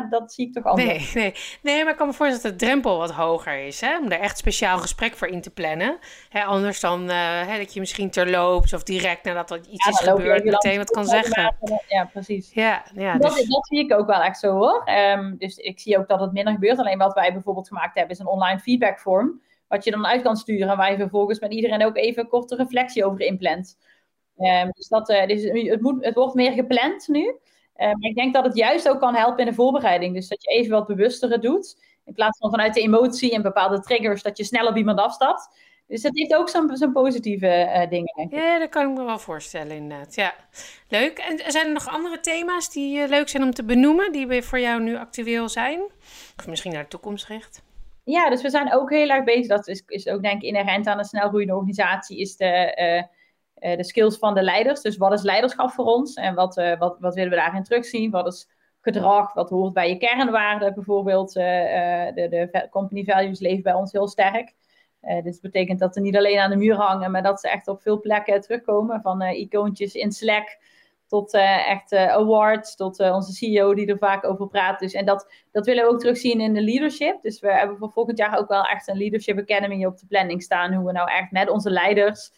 dat, 0.10 0.34
zie 0.34 0.48
ik 0.48 0.54
toch 0.54 0.64
anders. 0.64 1.14
Nee, 1.14 1.24
nee. 1.24 1.34
nee, 1.62 1.84
maar 1.84 1.92
ik 1.92 1.98
kan 1.98 2.08
me 2.08 2.14
voorstellen 2.14 2.44
dat 2.44 2.60
de 2.60 2.66
drempel 2.66 2.98
wat 2.98 3.12
hoger 3.12 3.66
is. 3.66 3.82
Hè? 3.82 3.98
Om 3.98 4.10
daar 4.10 4.20
echt 4.20 4.38
speciaal 4.38 4.78
gesprek 4.78 5.16
voor 5.16 5.28
in 5.28 5.42
te 5.42 5.50
plannen. 5.50 5.98
Hè, 6.30 6.44
anders 6.44 6.80
dan 6.80 7.10
hè, 7.10 7.58
dat 7.58 7.74
je 7.74 7.80
misschien 7.80 8.10
terloops 8.10 8.74
of 8.74 8.84
direct 8.84 9.24
nadat 9.24 9.52
er 9.52 9.58
iets 9.58 9.86
ja, 9.86 9.92
is 9.92 10.00
gebeurd, 10.00 10.44
meteen 10.44 10.78
wat 10.78 10.90
kan 10.90 11.06
zeggen. 11.06 11.56
Ja, 11.88 12.06
precies. 12.06 12.54
Ja, 12.54 12.84
ja, 12.94 13.18
dat, 13.18 13.36
dus... 13.36 13.48
dat 13.48 13.68
zie 13.68 13.80
ik 13.80 13.94
ook 13.94 14.08
wel 14.08 14.22
echt 14.22 14.40
zo 14.40 14.52
hoor. 14.52 14.90
Um, 15.18 15.36
dus 15.38 15.58
ik 15.58 15.80
zie 15.80 15.98
ook 15.98 16.08
dat 16.08 16.20
het 16.20 16.32
minder 16.32 16.54
gebeurt. 16.54 16.80
Alleen 16.80 16.98
wat 16.98 17.14
wij 17.14 17.34
bijvoorbeeld 17.34 17.68
gemaakt 17.68 17.96
hebben, 17.96 18.14
is 18.14 18.20
een 18.20 18.28
online 18.28 18.60
feedback 18.60 19.00
vorm 19.00 19.42
wat 19.68 19.84
je 19.84 19.92
dan 19.92 20.06
uit 20.06 20.22
kan 20.22 20.36
sturen. 20.36 20.78
Waar 20.78 20.92
je 20.92 20.98
vervolgens 20.98 21.40
met 21.40 21.54
iedereen 21.54 21.86
ook 21.86 21.98
even 21.98 22.24
een 22.24 22.30
korte 22.30 22.56
reflectie 22.56 23.06
over 23.06 23.20
inplant. 23.20 23.78
Um, 24.40 24.72
dus 24.72 24.88
dat, 24.88 25.10
uh, 25.10 25.28
dus 25.28 25.44
het, 25.44 25.82
moet, 25.82 26.06
het 26.06 26.16
wordt 26.16 26.34
meer 26.34 26.52
gepland 26.52 27.08
nu. 27.08 27.24
Uh, 27.24 27.36
maar 27.76 28.10
ik 28.10 28.16
denk 28.16 28.34
dat 28.34 28.46
het 28.46 28.56
juist 28.56 28.90
ook 28.90 29.00
kan 29.00 29.16
helpen 29.16 29.40
in 29.40 29.46
de 29.46 29.54
voorbereiding. 29.54 30.16
Dus 30.16 30.28
dat 30.28 30.44
je 30.44 30.50
even 30.50 30.72
wat 30.72 30.88
bewuster 30.88 31.42
doet. 31.42 31.78
In 32.06 32.14
plaats 32.14 32.38
van 32.38 32.50
vanuit 32.50 32.74
de 32.74 32.82
emotie 32.82 33.34
en 33.34 33.42
bepaalde 33.42 33.80
triggers 33.80 34.22
dat 34.22 34.38
je 34.38 34.44
sneller 34.44 34.70
op 34.70 34.78
iemand 34.78 35.00
afstapt. 35.00 35.50
Dus 35.88 36.04
het 36.04 36.18
heeft 36.18 36.36
ook 36.36 36.50
zo'n 36.50 36.92
positieve 36.94 37.48
uh, 37.48 37.90
dingen. 37.90 38.28
Ja, 38.30 38.60
dat 38.60 38.70
kan 38.70 38.90
ik 38.90 38.98
me 38.98 39.04
wel 39.04 39.20
voorstellen 39.20 39.76
inderdaad. 39.76 40.16
Ja, 40.16 40.34
leuk. 40.88 41.18
En 41.18 41.52
zijn 41.52 41.66
er 41.66 41.74
nog 41.74 41.88
andere 41.88 42.20
thema's 42.20 42.72
die 42.72 43.08
leuk 43.08 43.30
zijn 43.30 43.44
om 43.44 43.52
te 43.52 43.64
benoemen, 43.64 44.12
die 44.12 44.42
voor 44.42 44.60
jou 44.60 44.82
nu 44.82 44.98
actueel 44.98 45.50
zijn? 45.50 45.82
Of 46.38 46.48
misschien 46.48 46.72
naar 46.72 46.84
de 46.84 46.88
toekomst 46.88 47.26
gericht? 47.26 47.62
Ja, 48.04 48.30
dus 48.30 48.42
we 48.42 48.50
zijn 48.50 48.74
ook 48.74 48.90
heel 48.90 49.10
erg 49.10 49.24
bezig. 49.24 49.48
Dat 49.48 49.68
is, 49.68 49.84
is 49.88 50.08
ook 50.08 50.22
denk 50.22 50.42
ik 50.42 50.48
inherent 50.48 50.88
aan 50.88 50.98
een 50.98 51.06
snelgroeiende 51.06 51.56
organisatie. 51.56 52.20
Is 52.20 52.36
de, 52.36 53.08
uh, 53.60 53.78
de 53.78 53.84
skills 53.84 54.18
van 54.18 54.34
de 54.34 54.42
leiders. 54.42 54.82
Dus 54.82 54.98
wat 54.98 55.14
is 55.14 55.22
leiderschap 55.22 55.72
voor 55.72 55.86
ons? 55.86 56.14
En 56.14 56.36
wat, 56.36 56.58
uh, 56.58 56.78
wat, 56.78 56.98
wat 57.00 57.16
willen 57.16 57.30
we 57.30 57.36
daarin 57.36 57.64
terugzien? 57.64 58.12
Wat 58.12 58.28
is 58.28 58.50
gedrag? 58.82 59.34
Wat 59.34 59.50
hoort 59.50 59.74
bij 59.74 59.90
je 59.90 59.98
kernwaarden 59.98 60.74
bijvoorbeeld? 60.74 61.34
de, 61.34 62.28
de 62.30 62.68
company 62.70 63.04
values 63.04 63.40
leven 63.40 63.64
bij 63.64 63.74
ons 63.74 63.92
heel 63.92 64.08
sterk. 64.08 64.54
Uh, 65.02 65.24
dus 65.24 65.34
dat 65.34 65.52
betekent 65.52 65.80
dat 65.80 65.94
ze 65.94 66.00
niet 66.00 66.18
alleen 66.18 66.40
aan 66.40 66.50
de 66.50 66.56
muur 66.56 66.76
hangen, 66.76 67.12
maar 67.12 67.24
dat 67.24 67.40
ze 67.40 67.50
echt 67.50 67.68
op 67.68 67.82
veel 67.82 68.00
plekken 68.00 68.42
terugkomen. 68.42 69.02
Van 69.02 69.22
icoontjes 69.22 69.94
in 69.94 70.12
Slack 70.12 70.58
tot 71.08 71.34
echt 71.68 71.94
awards, 71.94 72.76
tot 72.76 73.00
onze 73.00 73.34
CEO 73.34 73.74
die 73.74 73.88
er 73.88 73.98
vaak 73.98 74.26
over 74.26 74.48
praat. 74.48 74.80
Dus, 74.80 74.94
en 74.94 75.06
dat, 75.06 75.32
dat 75.52 75.66
willen 75.66 75.84
we 75.84 75.90
ook 75.90 76.00
terugzien 76.00 76.42
in 76.42 76.54
de 76.54 76.62
leadership. 76.62 77.22
Dus 77.22 77.40
we 77.40 77.54
hebben 77.54 77.78
voor 77.78 77.92
volgend 77.92 78.18
jaar 78.18 78.38
ook 78.38 78.48
wel 78.48 78.64
echt 78.64 78.88
een 78.88 78.98
Leadership 78.98 79.40
Academy 79.40 79.86
op 79.86 79.98
de 79.98 80.06
planning 80.06 80.44
staan. 80.44 80.74
Hoe 80.74 80.86
we 80.86 80.92
nou 80.92 81.10
echt 81.12 81.32
met 81.32 81.50
onze 81.50 81.70
leiders 81.70 82.32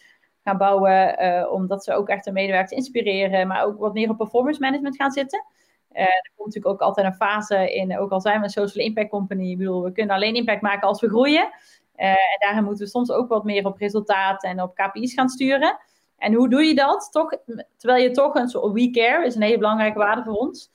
gaan 0.44 0.58
bouwen, 0.58 1.50
omdat 1.50 1.84
ze 1.84 1.94
ook 1.94 2.08
echt 2.08 2.24
de 2.24 2.32
medewerkers 2.32 2.72
inspireren, 2.72 3.46
maar 3.46 3.64
ook 3.64 3.78
wat 3.78 3.92
meer 3.92 4.10
op 4.10 4.16
performance 4.16 4.60
management 4.60 4.96
gaan 4.96 5.10
zitten. 5.10 5.44
er 5.92 6.32
komt 6.36 6.54
natuurlijk 6.54 6.74
ook 6.74 6.80
altijd 6.80 7.06
een 7.06 7.14
fase 7.14 7.74
in, 7.74 7.98
ook 7.98 8.10
al 8.10 8.20
zijn 8.20 8.38
we 8.38 8.44
een 8.44 8.50
social 8.50 8.84
impact 8.84 9.10
company, 9.10 9.50
ik 9.50 9.58
bedoel, 9.58 9.82
we 9.82 9.92
kunnen 9.92 10.14
alleen 10.14 10.34
impact 10.34 10.62
maken 10.62 10.88
als 10.88 11.00
we 11.00 11.08
groeien. 11.08 11.50
en 11.94 12.16
daarin 12.38 12.64
moeten 12.64 12.84
we 12.84 12.90
soms 12.90 13.10
ook 13.10 13.28
wat 13.28 13.44
meer 13.44 13.66
op 13.66 13.78
resultaten 13.78 14.50
en 14.50 14.62
op 14.62 14.74
KPI's 14.74 15.14
gaan 15.14 15.28
sturen. 15.28 15.78
En 16.22 16.34
hoe 16.34 16.48
doe 16.48 16.62
je 16.62 16.74
dat? 16.74 17.08
Toch, 17.12 17.38
terwijl 17.76 18.02
je 18.02 18.10
toch 18.10 18.34
een 18.34 18.48
soort 18.48 18.72
we 18.72 18.90
care 18.90 19.26
is 19.26 19.34
een 19.34 19.42
hele 19.42 19.58
belangrijke 19.58 19.98
waarde 19.98 20.22
voor 20.22 20.34
ons. 20.34 20.70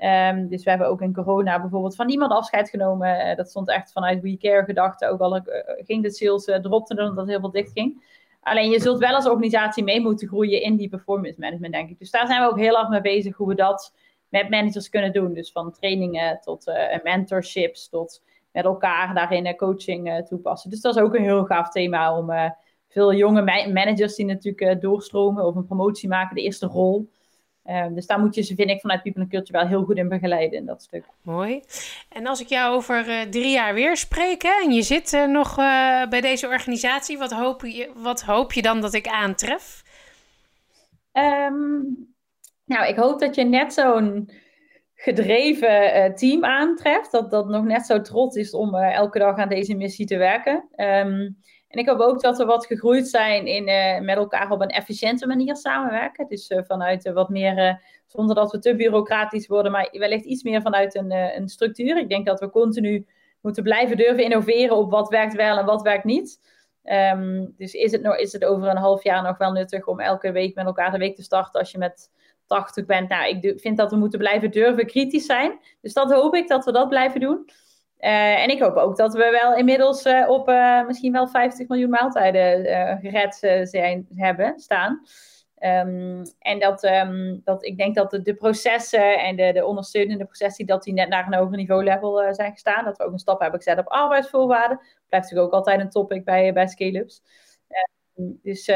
Um, 0.00 0.48
dus 0.48 0.64
we 0.64 0.70
hebben 0.70 0.88
ook 0.88 1.02
in 1.02 1.12
corona 1.12 1.60
bijvoorbeeld 1.60 1.96
van 1.96 2.06
niemand 2.06 2.32
afscheid 2.32 2.70
genomen. 2.70 3.28
Uh, 3.28 3.36
dat 3.36 3.48
stond 3.48 3.68
echt 3.68 3.92
vanuit 3.92 4.20
we 4.20 4.36
care 4.36 4.64
gedachte. 4.64 5.06
Ook 5.06 5.20
al 5.20 5.36
uh, 5.36 5.42
ging 5.76 6.02
de 6.02 6.10
sales 6.10 6.46
uh, 6.46 6.56
dropte 6.56 7.08
omdat 7.08 7.26
heel 7.26 7.40
veel 7.40 7.50
dicht 7.50 7.72
ging. 7.72 8.02
Alleen 8.50 8.70
je 8.70 8.80
zult 8.80 8.98
wel 8.98 9.14
als 9.14 9.26
organisatie 9.26 9.84
mee 9.84 10.00
moeten 10.00 10.28
groeien 10.28 10.62
in 10.62 10.76
die 10.76 10.88
performance 10.88 11.40
management, 11.40 11.72
denk 11.72 11.90
ik. 11.90 11.98
Dus 11.98 12.10
daar 12.10 12.26
zijn 12.26 12.42
we 12.42 12.48
ook 12.48 12.58
heel 12.58 12.78
erg 12.78 12.88
mee 12.88 13.00
bezig 13.00 13.36
hoe 13.36 13.48
we 13.48 13.54
dat 13.54 13.94
met 14.28 14.50
managers 14.50 14.88
kunnen 14.88 15.12
doen. 15.12 15.34
Dus 15.34 15.52
van 15.52 15.72
trainingen 15.72 16.40
tot 16.40 16.72
mentorships, 17.02 17.88
tot 17.88 18.22
met 18.52 18.64
elkaar 18.64 19.14
daarin 19.14 19.56
coaching 19.56 20.26
toepassen. 20.28 20.70
Dus 20.70 20.80
dat 20.80 20.96
is 20.96 21.02
ook 21.02 21.14
een 21.14 21.22
heel 21.22 21.44
gaaf 21.44 21.70
thema 21.70 22.18
om 22.18 22.30
veel 22.88 23.14
jonge 23.14 23.42
managers 23.72 24.14
die 24.14 24.26
natuurlijk 24.26 24.80
doorstromen 24.80 25.44
of 25.44 25.54
een 25.54 25.66
promotie 25.66 26.08
maken, 26.08 26.34
de 26.34 26.42
eerste 26.42 26.66
rol. 26.66 27.10
Uh, 27.68 27.86
dus 27.90 28.06
daar 28.06 28.20
moet 28.20 28.34
je 28.34 28.42
ze, 28.42 28.54
vind 28.54 28.70
ik, 28.70 28.80
vanuit 28.80 29.02
People 29.02 29.22
and 29.22 29.30
Culture 29.30 29.58
wel 29.58 29.68
heel 29.68 29.84
goed 29.84 29.96
in 29.96 30.08
begeleiden 30.08 30.58
in 30.58 30.66
dat 30.66 30.82
stuk. 30.82 31.04
Mooi. 31.22 31.62
En 32.08 32.26
als 32.26 32.40
ik 32.40 32.46
jou 32.46 32.74
over 32.74 33.08
uh, 33.08 33.20
drie 33.20 33.50
jaar 33.50 33.74
weer 33.74 33.96
spreek 33.96 34.42
hè, 34.42 34.62
en 34.64 34.72
je 34.72 34.82
zit 34.82 35.12
uh, 35.12 35.26
nog 35.26 35.54
bij 36.08 36.20
deze 36.20 36.46
organisatie, 36.46 37.18
wat 37.18 37.32
hoop, 37.32 37.62
je, 37.62 37.90
wat 37.94 38.22
hoop 38.22 38.52
je 38.52 38.62
dan 38.62 38.80
dat 38.80 38.94
ik 38.94 39.08
aantref? 39.08 39.82
Um, 41.12 42.14
nou, 42.64 42.86
ik 42.88 42.96
hoop 42.96 43.20
dat 43.20 43.34
je 43.34 43.44
net 43.44 43.72
zo'n 43.72 44.30
gedreven 44.94 46.14
team 46.14 46.44
aantreft. 46.44 47.10
Dat 47.10 47.30
dat 47.30 47.48
nog 47.48 47.64
net 47.64 47.86
zo 47.86 48.00
trots 48.00 48.36
is 48.36 48.54
om 48.54 48.74
elke 48.74 49.18
dag 49.18 49.36
aan 49.36 49.48
deze 49.48 49.74
missie 49.74 50.06
te 50.06 50.16
werken. 50.16 50.68
Um, 50.76 51.36
En 51.68 51.78
ik 51.78 51.88
hoop 51.88 52.00
ook 52.00 52.20
dat 52.20 52.38
we 52.38 52.44
wat 52.44 52.66
gegroeid 52.66 53.08
zijn 53.08 53.46
in 53.46 53.64
met 54.04 54.16
elkaar 54.16 54.50
op 54.50 54.60
een 54.60 54.68
efficiënte 54.68 55.26
manier 55.26 55.56
samenwerken. 55.56 56.26
Dus 56.28 56.52
vanuit 56.66 57.12
wat 57.12 57.28
meer, 57.28 57.80
zonder 58.06 58.34
dat 58.34 58.52
we 58.52 58.58
te 58.58 58.76
bureaucratisch 58.76 59.46
worden, 59.46 59.72
maar 59.72 59.88
wellicht 59.92 60.24
iets 60.24 60.42
meer 60.42 60.62
vanuit 60.62 60.94
een, 60.94 61.10
een 61.10 61.48
structuur. 61.48 61.98
Ik 61.98 62.08
denk 62.08 62.26
dat 62.26 62.40
we 62.40 62.50
continu 62.50 63.06
moeten 63.40 63.62
blijven 63.62 63.96
durven 63.96 64.24
innoveren 64.24 64.76
op 64.76 64.90
wat 64.90 65.08
werkt 65.08 65.34
wel 65.34 65.58
en 65.58 65.66
wat 65.66 65.82
werkt 65.82 66.04
niet. 66.04 66.40
Ehm, 66.82 67.46
dus 67.56 67.72
is 67.72 67.92
het, 67.92 68.02
nog, 68.02 68.16
is 68.16 68.32
het 68.32 68.44
over 68.44 68.68
een 68.68 68.76
half 68.76 69.02
jaar 69.02 69.22
nog 69.22 69.38
wel 69.38 69.52
nuttig 69.52 69.86
om 69.86 70.00
elke 70.00 70.32
week 70.32 70.54
met 70.54 70.66
elkaar 70.66 70.90
de 70.90 70.98
week 70.98 71.16
te 71.16 71.22
starten 71.22 71.60
als 71.60 71.70
je 71.70 71.78
met 71.78 72.10
80 72.46 72.86
bent? 72.86 73.08
Nou, 73.08 73.38
ik 73.38 73.60
vind 73.60 73.76
dat 73.76 73.90
we 73.90 73.96
moeten 73.96 74.18
blijven 74.18 74.50
durven 74.50 74.86
kritisch 74.86 75.26
zijn. 75.26 75.58
Dus 75.80 75.92
dat 75.92 76.12
hoop 76.12 76.34
ik 76.34 76.48
dat 76.48 76.64
we 76.64 76.72
dat 76.72 76.88
blijven 76.88 77.20
doen. 77.20 77.50
Uh, 78.00 78.42
en 78.42 78.48
ik 78.48 78.60
hoop 78.60 78.76
ook 78.76 78.96
dat 78.96 79.14
we 79.14 79.30
wel 79.30 79.54
inmiddels 79.54 80.06
uh, 80.06 80.28
op 80.28 80.48
uh, 80.48 80.86
misschien 80.86 81.12
wel 81.12 81.28
50 81.28 81.68
miljoen 81.68 81.90
maaltijden 81.90 82.64
gered 83.00 83.34
zijn, 83.68 84.06
hebben 84.14 84.60
staan. 84.60 85.00
Um, 85.60 86.22
en 86.38 86.58
dat, 86.58 86.84
um, 86.84 87.40
dat 87.44 87.64
ik 87.64 87.76
denk 87.76 87.94
dat 87.94 88.10
de, 88.10 88.34
processen 88.34 89.18
en 89.18 89.36
de, 89.36 89.52
de, 89.52 89.64
ondersteunende 89.64 90.24
processen, 90.24 90.66
dat 90.66 90.82
die 90.82 90.92
net 90.92 91.08
naar 91.08 91.26
een 91.26 91.34
hoger 91.34 91.56
niveau 91.56 91.84
level 91.84 92.34
zijn 92.34 92.52
gestaan. 92.52 92.84
Dat 92.84 92.96
we 92.96 93.04
ook 93.04 93.12
een 93.12 93.18
stap 93.18 93.40
hebben 93.40 93.62
gezet 93.62 93.78
op 93.78 93.88
arbeidsvoorwaarden. 93.88 94.78
Blijft 94.78 95.30
natuurlijk 95.30 95.46
ook 95.46 95.60
altijd 95.60 95.80
een 95.80 95.90
topic 95.90 96.24
bij, 96.24 96.52
bij 96.52 96.66
scale-ups. 96.66 97.22
Uh, 97.68 98.26
dus 98.42 98.66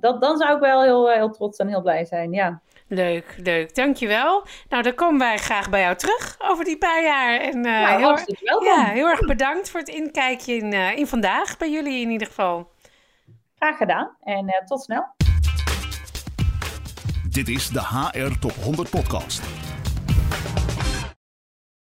dat, 0.00 0.20
dan 0.20 0.36
zou 0.36 0.54
ik 0.54 0.60
wel 0.60 0.82
heel, 0.82 1.10
heel 1.10 1.30
trots 1.30 1.58
en 1.58 1.68
heel 1.68 1.82
blij 1.82 2.04
zijn, 2.04 2.32
ja. 2.32 2.60
Leuk, 2.94 3.34
leuk. 3.36 3.74
Dankjewel. 3.74 4.46
Nou, 4.68 4.82
dan 4.82 4.94
komen 4.94 5.18
wij 5.18 5.38
graag 5.38 5.70
bij 5.70 5.80
jou 5.80 5.96
terug 5.96 6.36
over 6.38 6.64
die 6.64 6.78
paar 6.78 7.02
jaar. 7.02 7.40
En, 7.40 7.56
uh, 7.56 7.62
nou, 7.62 7.98
heel, 7.98 8.36
welkom. 8.40 8.66
Ja, 8.66 8.84
heel 8.84 9.08
erg 9.08 9.20
bedankt 9.20 9.70
voor 9.70 9.80
het 9.80 9.88
inkijkje 9.88 10.54
in, 10.54 10.72
in 10.72 11.06
vandaag 11.06 11.56
bij 11.56 11.70
jullie 11.70 12.00
in 12.00 12.10
ieder 12.10 12.26
geval. 12.26 12.70
Graag 13.58 13.76
gedaan 13.76 14.16
en 14.20 14.62
tot 14.66 14.82
snel. 14.82 15.04
Dit 17.30 17.48
is 17.48 17.68
de 17.68 17.80
HR 17.80 18.38
Top 18.40 18.54
100 18.54 18.90
Podcast. 18.90 19.61